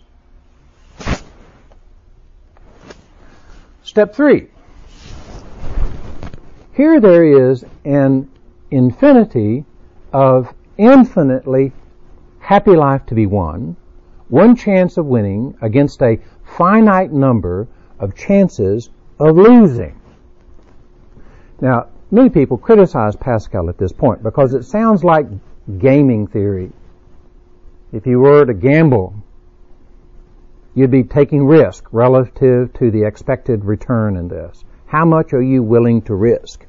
[3.81, 4.49] Step three.
[6.73, 8.29] Here there is an
[8.69, 9.65] infinity
[10.13, 11.71] of infinitely
[12.37, 13.75] happy life to be won,
[14.27, 17.67] one chance of winning against a finite number
[17.99, 19.99] of chances of losing.
[21.59, 25.25] Now, many people criticize Pascal at this point because it sounds like
[25.79, 26.71] gaming theory.
[27.91, 29.15] If you were to gamble,
[30.75, 34.63] you'd be taking risk relative to the expected return in this.
[34.85, 36.65] How much are you willing to risk?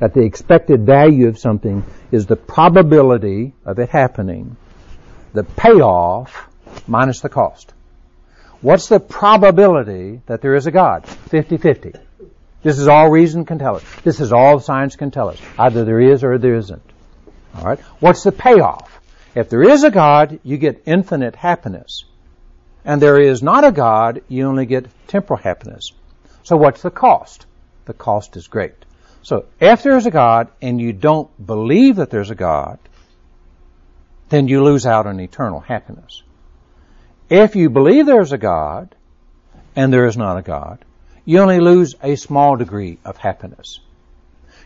[0.00, 4.56] That the expected value of something is the probability of it happening,
[5.32, 6.48] the payoff
[6.88, 7.73] minus the cost.
[8.64, 11.04] What's the probability that there is a God?
[11.04, 12.00] 50-50.
[12.62, 13.84] This is all reason can tell us.
[14.04, 15.38] This is all science can tell us.
[15.58, 16.80] Either there is or there isn't.
[17.54, 17.78] Alright?
[18.00, 19.02] What's the payoff?
[19.34, 22.06] If there is a God, you get infinite happiness.
[22.86, 25.92] And there is not a God, you only get temporal happiness.
[26.42, 27.44] So what's the cost?
[27.84, 28.86] The cost is great.
[29.20, 32.78] So if there's a God and you don't believe that there's a God,
[34.30, 36.22] then you lose out on eternal happiness.
[37.30, 38.94] If you believe there's a God
[39.74, 40.84] and there is not a God,
[41.24, 43.80] you only lose a small degree of happiness.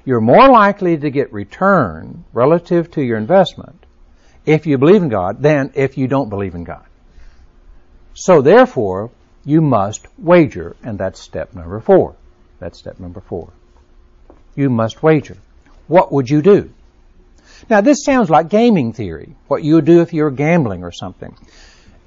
[0.05, 3.85] You're more likely to get return relative to your investment
[4.45, 6.85] if you believe in God than if you don't believe in God.
[8.15, 9.11] So therefore,
[9.45, 12.17] you must wager, and that's step number four.
[12.59, 13.51] That's step number four.
[14.57, 15.37] You must wager.
[15.87, 16.71] What would you do?
[17.71, 19.35] Now this sounds like gaming theory.
[19.47, 21.37] What you would do if you were gambling or something.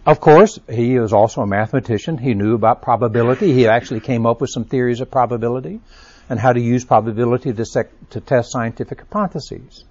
[0.05, 2.17] Of course, he was also a mathematician.
[2.17, 3.53] He knew about probability.
[3.53, 5.79] He actually came up with some theories of probability
[6.27, 9.85] and how to use probability to, sec- to test scientific hypotheses.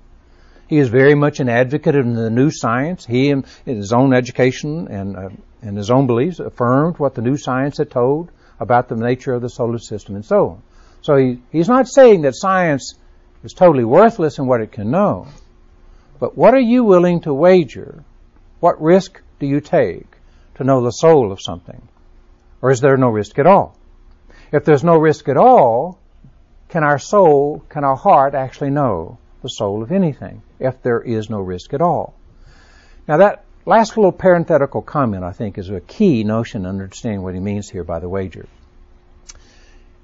[0.66, 3.06] He is very much an advocate of the new science.
[3.06, 5.28] He, in, his own education and, uh,
[5.76, 9.48] his own beliefs, affirmed what the new science had told about the nature of the
[9.48, 10.62] solar system and so on.
[11.02, 12.94] So he, he's not saying that science
[13.44, 15.28] is totally worthless in what it can know.
[16.18, 18.04] But what are you willing to wager?
[18.58, 20.06] What risk do you take
[20.54, 21.82] to know the soul of something?
[22.62, 23.76] Or is there no risk at all?
[24.52, 25.98] If there's no risk at all,
[26.68, 31.30] can our soul, can our heart actually know the soul of anything if there is
[31.30, 32.14] no risk at all?
[33.08, 37.34] Now that last little parenthetical comment, I think, is a key notion in understanding what
[37.34, 38.46] he means here by the wager.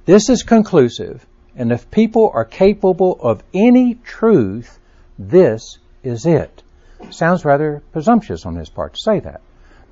[0.07, 4.79] This is conclusive, and if people are capable of any truth,
[5.19, 6.63] this is it.
[7.11, 9.41] Sounds rather presumptuous on his part to say that.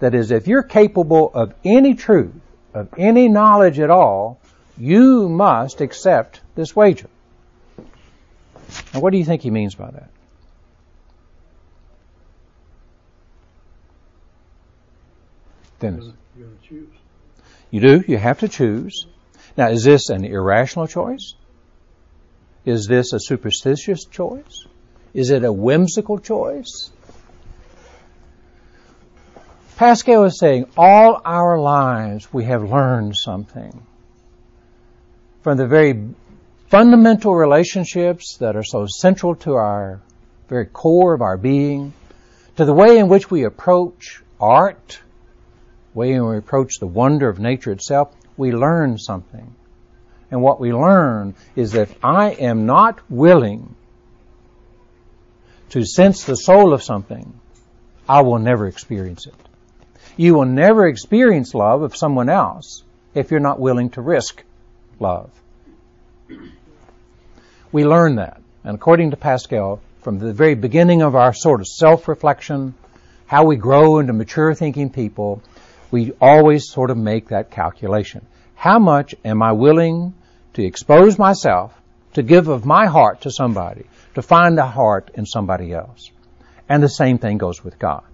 [0.00, 2.34] That is, if you're capable of any truth,
[2.72, 4.40] of any knowledge at all,
[4.76, 7.08] you must accept this wager.
[8.92, 10.08] Now, what do you think he means by that?
[15.78, 16.06] Dennis.
[16.36, 16.88] You,
[17.70, 18.04] you do.
[18.06, 19.06] You have to choose.
[19.56, 21.34] Now, is this an irrational choice?
[22.64, 24.66] Is this a superstitious choice?
[25.12, 26.90] Is it a whimsical choice?
[29.76, 33.84] Pascal is saying all our lives we have learned something.
[35.42, 36.10] From the very
[36.68, 40.00] fundamental relationships that are so central to our
[40.48, 41.92] very core of our being,
[42.56, 45.00] to the way in which we approach art,
[45.92, 49.56] way in which we approach the wonder of nature itself, we learn something.
[50.30, 53.74] And what we learn is that if I am not willing
[55.70, 57.40] to sense the soul of something,
[58.08, 59.34] I will never experience it.
[60.16, 62.82] You will never experience love of someone else
[63.14, 64.42] if you're not willing to risk
[65.00, 65.30] love.
[67.72, 68.40] We learn that.
[68.62, 72.74] And according to Pascal, from the very beginning of our sort of self-reflection,
[73.26, 75.42] how we grow into mature thinking people,
[75.90, 78.24] we always sort of make that calculation.
[78.54, 80.14] How much am I willing
[80.54, 81.74] to expose myself,
[82.14, 86.10] to give of my heart to somebody, to find a heart in somebody else.
[86.68, 88.04] And the same thing goes with God.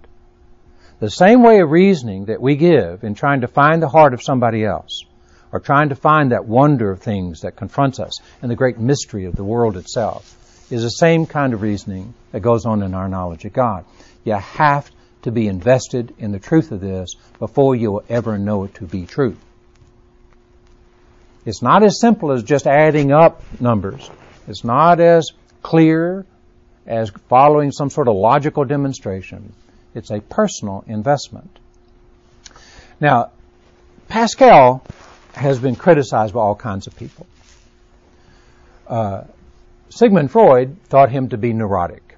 [1.01, 4.21] The same way of reasoning that we give in trying to find the heart of
[4.21, 5.03] somebody else,
[5.51, 9.25] or trying to find that wonder of things that confronts us and the great mystery
[9.25, 10.37] of the world itself,
[10.71, 13.83] is the same kind of reasoning that goes on in our knowledge of God.
[14.25, 14.91] You have
[15.23, 18.85] to be invested in the truth of this before you will ever know it to
[18.85, 19.35] be true.
[21.47, 24.07] It's not as simple as just adding up numbers.
[24.47, 25.31] It's not as
[25.63, 26.27] clear
[26.85, 29.53] as following some sort of logical demonstration.
[29.93, 31.59] It's a personal investment.
[32.99, 33.31] Now,
[34.07, 34.83] Pascal
[35.33, 37.25] has been criticized by all kinds of people.
[38.87, 39.23] Uh,
[39.89, 42.17] Sigmund Freud thought him to be neurotic.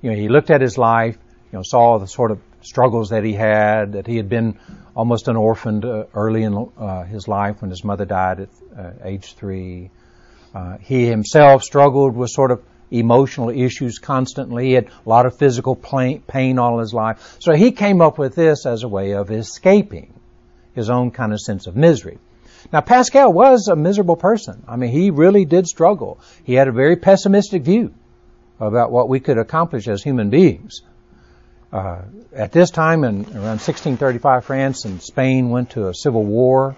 [0.00, 1.16] You know, he looked at his life,
[1.52, 4.58] you know, saw the sort of struggles that he had, that he had been
[4.94, 8.90] almost an orphan uh, early in uh, his life when his mother died at uh,
[9.04, 9.90] age three.
[10.54, 14.66] Uh, he himself struggled with sort of emotional issues constantly.
[14.66, 17.36] He had a lot of physical pain all his life.
[17.40, 20.12] So he came up with this as a way of escaping
[20.74, 22.18] his own kind of sense of misery.
[22.72, 24.62] Now, Pascal was a miserable person.
[24.68, 26.20] I mean, he really did struggle.
[26.44, 27.94] He had a very pessimistic view
[28.60, 30.82] about what we could accomplish as human beings.
[31.72, 32.02] Uh,
[32.34, 36.76] at this time, in around 1635, France and Spain went to a civil war,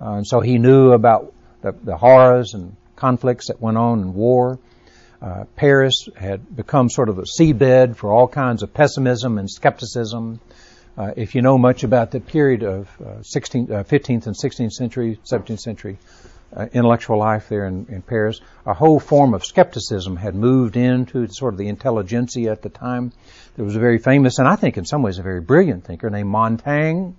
[0.00, 1.32] uh, and so he knew about
[1.62, 4.58] the, the, horrors and conflicts that went on in war.
[5.20, 10.38] Uh, Paris had become sort of a seabed for all kinds of pessimism and skepticism.
[10.96, 14.72] Uh, if you know much about the period of uh, 16th, 15th uh, and 16th
[14.72, 15.98] century, 17th century
[16.56, 21.26] uh, intellectual life there in, in, Paris, a whole form of skepticism had moved into
[21.28, 23.12] sort of the intelligentsia at the time.
[23.56, 26.10] There was a very famous, and I think in some ways a very brilliant thinker
[26.10, 27.10] named Montaigne,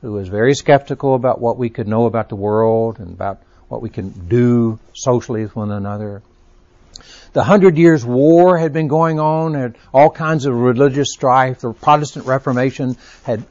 [0.00, 3.82] who was very skeptical about what we could know about the world and about what
[3.82, 6.22] we can do socially with one another.
[7.32, 11.60] The Hundred Years' War had been going on, had all kinds of religious strife.
[11.60, 13.44] The Protestant Reformation had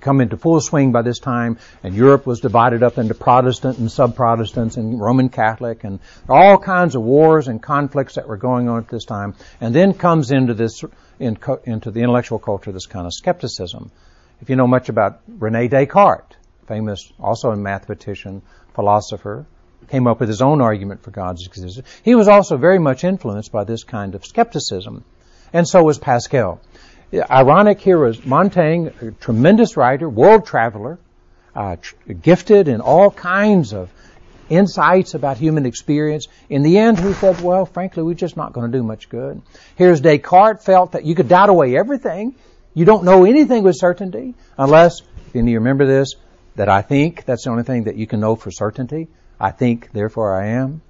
[0.00, 3.92] come into full swing by this time, and Europe was divided up into Protestant and
[3.92, 8.78] sub-Protestants and Roman Catholic, and all kinds of wars and conflicts that were going on
[8.78, 9.34] at this time.
[9.60, 10.82] And then comes into this,
[11.18, 13.90] into the intellectual culture, this kind of skepticism.
[14.40, 18.40] If you know much about Rene Descartes, famous, also a mathematician,
[18.74, 19.44] philosopher,
[19.90, 21.86] came up with his own argument for God's existence.
[22.02, 25.04] He was also very much influenced by this kind of skepticism.
[25.52, 26.60] And so was Pascal.
[27.12, 30.98] Ironic here was Montaigne, a tremendous writer, world traveler,
[31.56, 33.90] uh, tr- gifted in all kinds of
[34.48, 36.28] insights about human experience.
[36.48, 39.42] In the end, he said, well, frankly, we're just not going to do much good.
[39.74, 42.36] Here's Descartes felt that you could doubt away everything.
[42.74, 45.02] You don't know anything with certainty unless,
[45.34, 46.14] and you remember this,
[46.54, 49.08] that I think that's the only thing that you can know for certainty.
[49.40, 50.82] I think, therefore I am.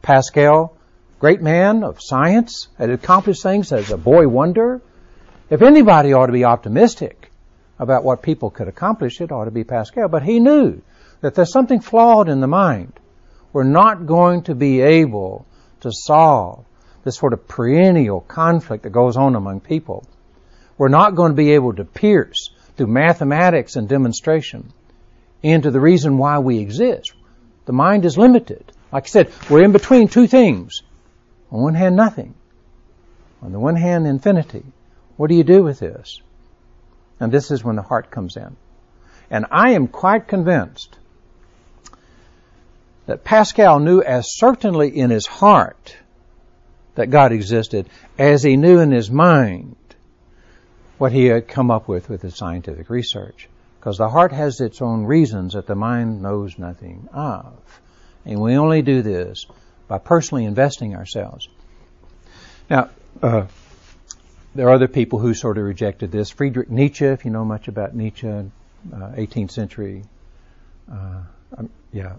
[0.00, 0.74] Pascal,
[1.18, 4.80] great man of science, had accomplished things as a boy wonder.
[5.50, 7.30] If anybody ought to be optimistic
[7.78, 10.08] about what people could accomplish, it ought to be Pascal.
[10.08, 10.80] But he knew
[11.20, 12.94] that there's something flawed in the mind.
[13.52, 15.44] We're not going to be able
[15.80, 16.64] to solve
[17.04, 20.04] this sort of perennial conflict that goes on among people.
[20.78, 24.72] We're not going to be able to pierce through mathematics and demonstration
[25.42, 27.12] into the reason why we exist.
[27.70, 28.72] The mind is limited.
[28.90, 30.82] Like I said, we're in between two things.
[31.52, 32.34] On one hand, nothing.
[33.42, 34.64] On the one hand, infinity.
[35.16, 36.20] What do you do with this?
[37.20, 38.56] And this is when the heart comes in.
[39.30, 40.98] And I am quite convinced
[43.06, 45.96] that Pascal knew as certainly in his heart
[46.96, 49.76] that God existed as he knew in his mind
[50.98, 53.48] what he had come up with with his scientific research.
[53.80, 57.80] Because the heart has its own reasons that the mind knows nothing of.
[58.26, 59.46] And we only do this
[59.88, 61.48] by personally investing ourselves.
[62.68, 62.90] Now,
[63.22, 63.46] uh,
[64.54, 66.28] there are other people who sort of rejected this.
[66.28, 68.50] Friedrich Nietzsche, if you know much about Nietzsche, uh,
[68.92, 70.04] 18th century,
[70.92, 71.22] uh,
[71.56, 72.16] um, yeah,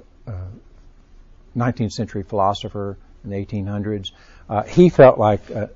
[1.55, 4.14] 19th uh, century philosopher in the 1800s,
[4.49, 5.68] uh, he felt like uh,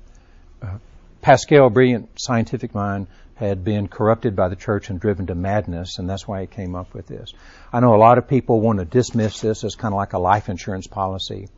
[1.22, 3.06] Pascal, brilliant scientific mind,
[3.36, 6.74] had been corrupted by the church and driven to madness, and that's why he came
[6.74, 7.32] up with this.
[7.72, 10.18] I know a lot of people want to dismiss this as kind of like a
[10.18, 11.48] life insurance policy.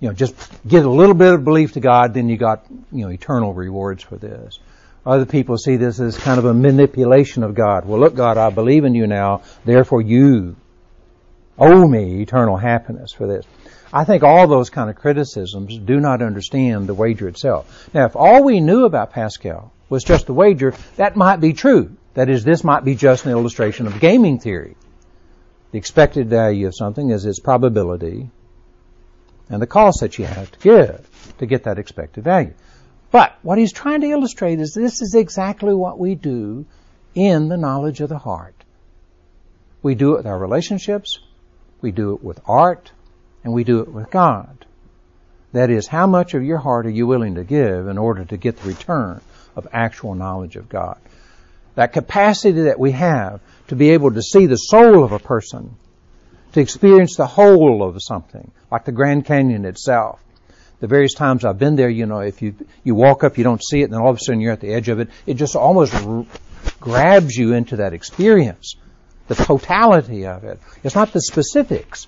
[0.00, 0.34] You know, just
[0.66, 4.02] give a little bit of belief to God, then you got, you know, eternal rewards
[4.02, 4.58] for this.
[5.04, 7.86] Other people see this as kind of a manipulation of God.
[7.86, 10.56] Well, look, God, I believe in you now, therefore you
[11.58, 13.44] owe me eternal happiness for this.
[13.92, 17.90] I think all those kind of criticisms do not understand the wager itself.
[17.92, 21.96] Now, if all we knew about Pascal was just the wager, that might be true.
[22.14, 24.76] That is, this might be just an illustration of gaming theory.
[25.72, 28.30] The expected value of something is its probability
[29.50, 32.54] and the cost that you have to give to get that expected value.
[33.10, 36.66] But what he's trying to illustrate is this is exactly what we do
[37.14, 38.54] in the knowledge of the heart.
[39.82, 41.18] We do it with our relationships,
[41.80, 42.92] we do it with art,
[43.42, 44.66] and we do it with God.
[45.52, 48.36] That is, how much of your heart are you willing to give in order to
[48.36, 49.20] get the return
[49.60, 50.98] of actual knowledge of God.
[51.76, 55.76] that capacity that we have to be able to see the soul of a person,
[56.52, 60.20] to experience the whole of something, like the Grand Canyon itself.
[60.80, 63.62] The various times I've been there, you know, if you you walk up, you don't
[63.62, 65.08] see it, and then all of a sudden you're at the edge of it.
[65.26, 66.26] It just almost r-
[66.80, 68.74] grabs you into that experience,
[69.28, 70.58] the totality of it.
[70.82, 72.06] It's not the specifics;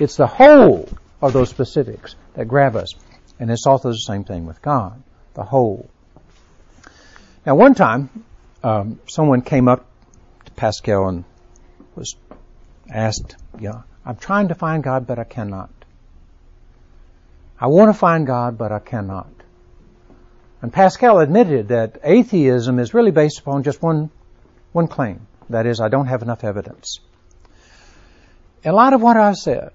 [0.00, 0.88] it's the whole
[1.22, 2.90] of those specifics that grab us.
[3.38, 5.02] And it's also the same thing with God,
[5.34, 5.88] the whole.
[7.46, 8.08] Now, one time,
[8.62, 9.84] um, someone came up
[10.46, 11.24] to Pascal and
[11.94, 12.16] was
[12.90, 15.70] asked, "Yeah, I'm trying to find God, but I cannot.
[17.60, 19.28] I want to find God, but I cannot."
[20.62, 24.10] And Pascal admitted that atheism is really based upon just one,
[24.72, 25.26] one claim.
[25.50, 27.00] That is, I don't have enough evidence.
[28.64, 29.72] A lot of what I've said,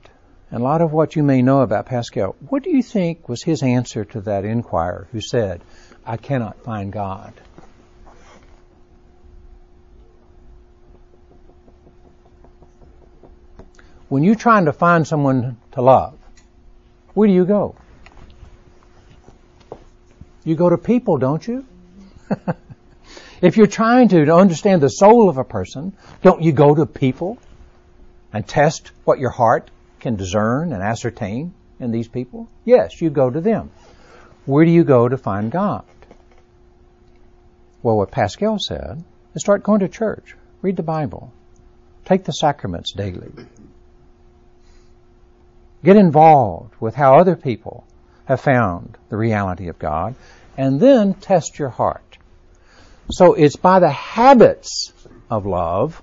[0.50, 3.44] and a lot of what you may know about Pascal, what do you think was
[3.44, 5.62] his answer to that inquirer who said,
[6.08, 7.34] I cannot find God?
[14.10, 16.18] When you're trying to find someone to love,
[17.14, 17.76] where do you go?
[20.43, 21.66] You go to people, don't you?
[23.41, 25.93] if you're trying to understand the soul of a person,
[26.24, 27.38] don't you go to people
[28.34, 32.49] and test what your heart can discern and ascertain in these people?
[32.66, 33.70] Yes, you go to them.
[34.45, 35.84] Where do you go to find God?
[37.84, 39.03] Well, what Pascal said
[39.36, 41.32] is start going to church, read the Bible,
[42.05, 43.32] take the sacraments daily,
[45.84, 47.86] Get involved with how other people
[48.26, 50.16] have found the reality of God,
[50.58, 52.18] and then test your heart.
[53.12, 54.94] So it's by the habits
[55.30, 56.02] of love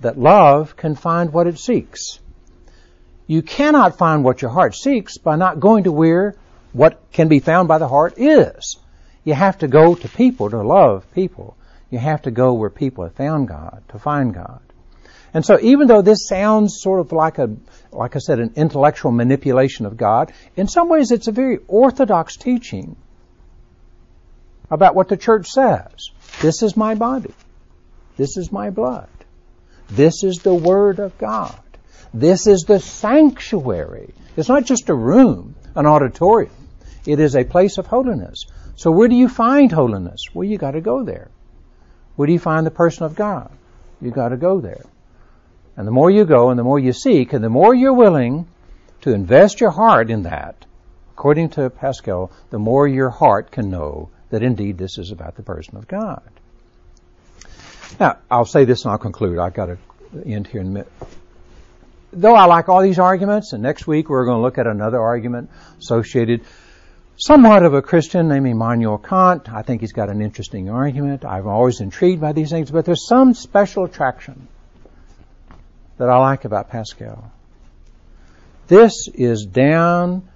[0.00, 2.18] that love can find what it seeks.
[3.26, 6.34] You cannot find what your heart seeks by not going to where
[6.72, 8.78] what can be found by the heart is.
[9.24, 11.56] You have to go to people to love people.
[11.90, 14.60] You have to go where people have found God to find God.
[15.34, 17.54] And so even though this sounds sort of like a,
[17.92, 22.36] like I said, an intellectual manipulation of God, in some ways it's a very orthodox
[22.36, 22.96] teaching
[24.70, 26.10] about what the church says.
[26.40, 27.34] This is my body.
[28.16, 29.08] This is my blood.
[29.90, 31.58] This is the Word of God.
[32.12, 34.14] This is the sanctuary.
[34.36, 36.52] It's not just a room, an auditorium.
[37.06, 38.44] It is a place of holiness.
[38.76, 40.20] So where do you find holiness?
[40.32, 41.30] Well, you gotta go there.
[42.16, 43.50] Where do you find the person of God?
[44.00, 44.84] You gotta go there.
[45.78, 48.48] And the more you go and the more you seek and the more you're willing
[49.02, 50.66] to invest your heart in that,
[51.12, 55.44] according to Pascal, the more your heart can know that indeed this is about the
[55.44, 56.20] person of God.
[58.00, 59.38] Now, I'll say this and I'll conclude.
[59.38, 59.78] I've got to
[60.26, 60.92] end here in a minute.
[62.12, 65.00] Though I like all these arguments, and next week we're going to look at another
[65.00, 65.48] argument
[65.78, 66.40] associated
[67.16, 69.48] somewhat of a Christian named Immanuel Kant.
[69.48, 71.24] I think he's got an interesting argument.
[71.24, 74.48] I'm always intrigued by these things, but there's some special attraction
[75.98, 77.30] that I like about Pascal.
[78.68, 80.28] This is down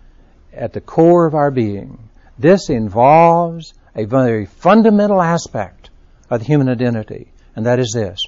[0.53, 2.09] at the core of our being.
[2.39, 5.91] This involves a very fundamental aspect
[6.31, 8.19] of the human identity, and that is this.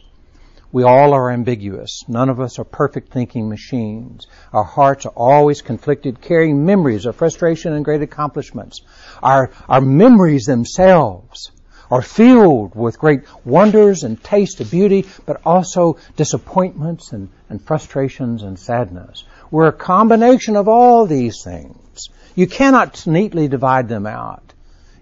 [0.73, 2.03] We all are ambiguous.
[2.09, 4.27] None of us are perfect thinking machines.
[4.53, 8.81] Our hearts are always conflicted, carrying memories of frustration and great accomplishments.
[9.23, 11.53] Our, our memories themselves
[11.91, 18.43] are filled with great wonders and taste of beauty, but also disappointments and, and frustrations
[18.43, 19.25] and sadness.
[19.51, 22.09] We're a combination of all these things.
[22.35, 24.53] You cannot neatly divide them out.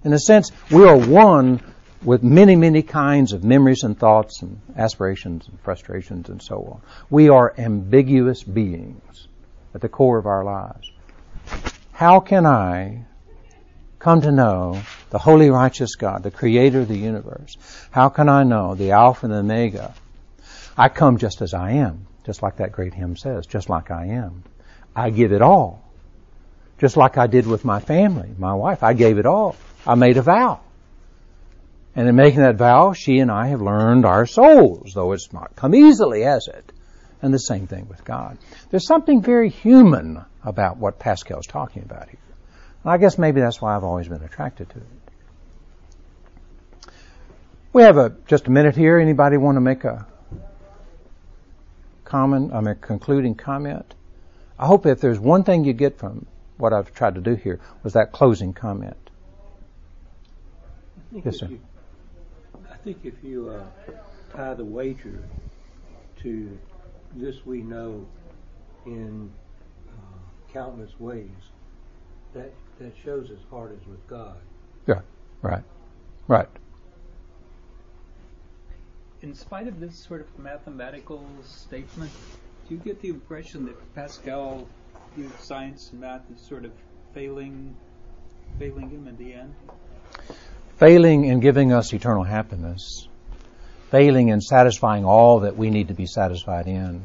[0.05, 1.61] In a sense, we are one
[2.05, 6.81] with many, many kinds of memories and thoughts and aspirations and frustrations and so on.
[7.09, 9.29] We are ambiguous beings
[9.75, 10.91] at the core of our lives.
[11.93, 13.05] How can I
[13.99, 14.83] come to know
[15.13, 17.59] the holy righteous God, the creator of the universe?
[17.91, 19.95] How can I know the Alpha and the Omega?
[20.77, 24.07] I come just as I am, just like that great hymn says, just like I
[24.07, 24.43] am.
[24.97, 25.85] I give it all.
[26.79, 28.83] Just like I did with my family, my wife.
[28.83, 29.55] I gave it all.
[29.87, 30.61] I made a vow.
[31.95, 35.55] And in making that vow, she and I have learned our souls, though it's not
[35.55, 36.73] come easily, has it?
[37.21, 38.39] And the same thing with God.
[38.71, 42.19] There's something very human about what Pascal's talking about here.
[42.83, 45.02] And I guess maybe that's why I've always been attracted to it.
[47.73, 48.99] We have a, just a minute here.
[48.99, 50.07] Anybody want to make a
[52.05, 53.95] comment, I mean, a concluding comment?
[54.59, 56.27] I hope if there's one thing you get from
[56.59, 58.97] what I've tried to do here was that closing comment.
[61.13, 61.47] Yes, sir.
[61.47, 61.61] You,
[62.71, 63.65] I think if you uh,
[64.37, 65.23] tie the wager
[66.23, 66.59] to
[67.15, 68.07] this we know
[68.87, 69.31] in
[69.89, 71.29] uh, countless ways,
[72.35, 74.37] that that shows his heart is with God.
[74.87, 75.01] Yeah,
[75.43, 75.63] right,
[76.29, 76.49] right.
[79.23, 82.11] In spite of this sort of mathematical statement,
[82.69, 84.67] do you get the impression that Pascal
[85.15, 86.73] viewed science and math as sort of
[87.15, 87.77] failing,
[88.59, 89.55] failing him in the end?
[90.79, 93.09] Failing in giving us eternal happiness,
[93.91, 97.01] failing in satisfying all that we need to be satisfied in.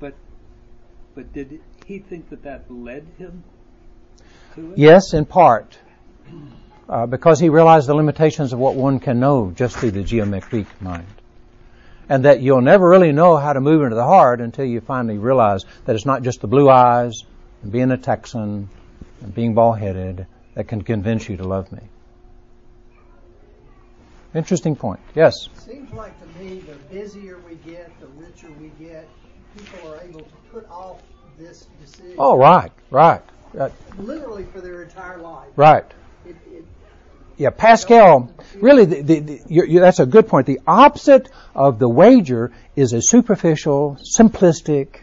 [0.00, 0.14] But,
[1.14, 3.44] but did he think that that led him
[4.54, 4.78] to it?
[4.78, 5.78] Yes, in part.
[6.88, 10.66] Uh, because he realized the limitations of what one can know just through the geometric
[10.82, 11.06] mind.
[12.08, 15.16] And that you'll never really know how to move into the heart until you finally
[15.16, 17.22] realize that it's not just the blue eyes
[17.62, 18.68] and being a Texan
[19.22, 21.80] and being bald headed that can convince you to love me.
[24.34, 25.00] Interesting point.
[25.14, 25.48] Yes?
[25.58, 29.08] Seems like to me the busier we get, the richer we get,
[29.56, 31.00] people are able to put off
[31.38, 32.16] this decision.
[32.18, 33.22] Oh, right, right.
[33.58, 35.48] Uh, literally for their entire life.
[35.56, 35.84] Right.
[36.26, 36.64] It, it,
[37.36, 38.30] yeah, Pascal,
[38.60, 40.46] really, the, the, the, you're, you're, that's a good point.
[40.46, 45.00] The opposite of the wager is a superficial, simplistic,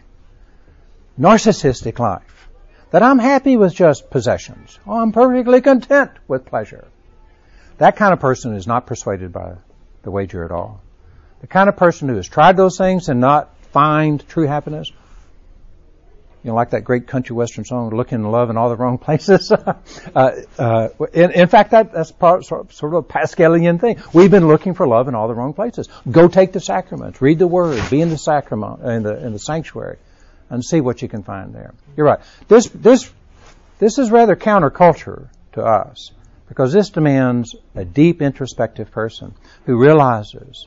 [1.18, 2.48] narcissistic life.
[2.90, 4.78] That I'm happy with just possessions.
[4.86, 6.86] Oh, I'm perfectly content with pleasure.
[7.78, 9.54] That kind of person is not persuaded by
[10.02, 10.82] the wager at all.
[11.40, 14.92] The kind of person who has tried those things and not find true happiness,
[16.42, 18.98] you know, like that great country western song, "Looking in love in all the wrong
[18.98, 19.52] places."
[20.14, 24.02] uh, uh, in, in, fact, that, that's part, sort of a Pascalian thing.
[24.12, 25.88] We've been looking for love in all the wrong places.
[26.10, 29.38] Go take the sacraments, read the Word, be in the sacrament, in the in the
[29.38, 29.98] sanctuary,
[30.50, 31.74] and see what you can find there.
[31.96, 32.20] You're right.
[32.48, 33.10] This this
[33.78, 36.10] this is rather counterculture to us
[36.48, 39.34] because this demands a deep introspective person
[39.64, 40.66] who realizes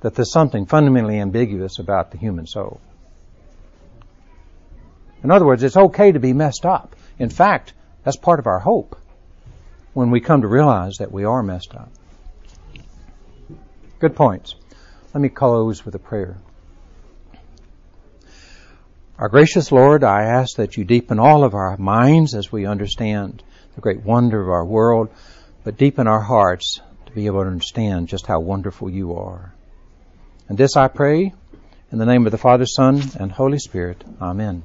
[0.00, 2.80] that there's something fundamentally ambiguous about the human soul.
[5.24, 6.94] In other words, it's okay to be messed up.
[7.18, 7.72] In fact,
[8.04, 8.94] that's part of our hope
[9.94, 11.90] when we come to realize that we are messed up.
[14.00, 14.54] Good points.
[15.14, 16.36] Let me close with a prayer.
[19.18, 23.42] Our gracious Lord, I ask that you deepen all of our minds as we understand
[23.76, 25.08] the great wonder of our world,
[25.62, 29.54] but deepen our hearts to be able to understand just how wonderful you are.
[30.48, 31.32] And this I pray
[31.90, 34.04] in the name of the Father, Son, and Holy Spirit.
[34.20, 34.64] Amen.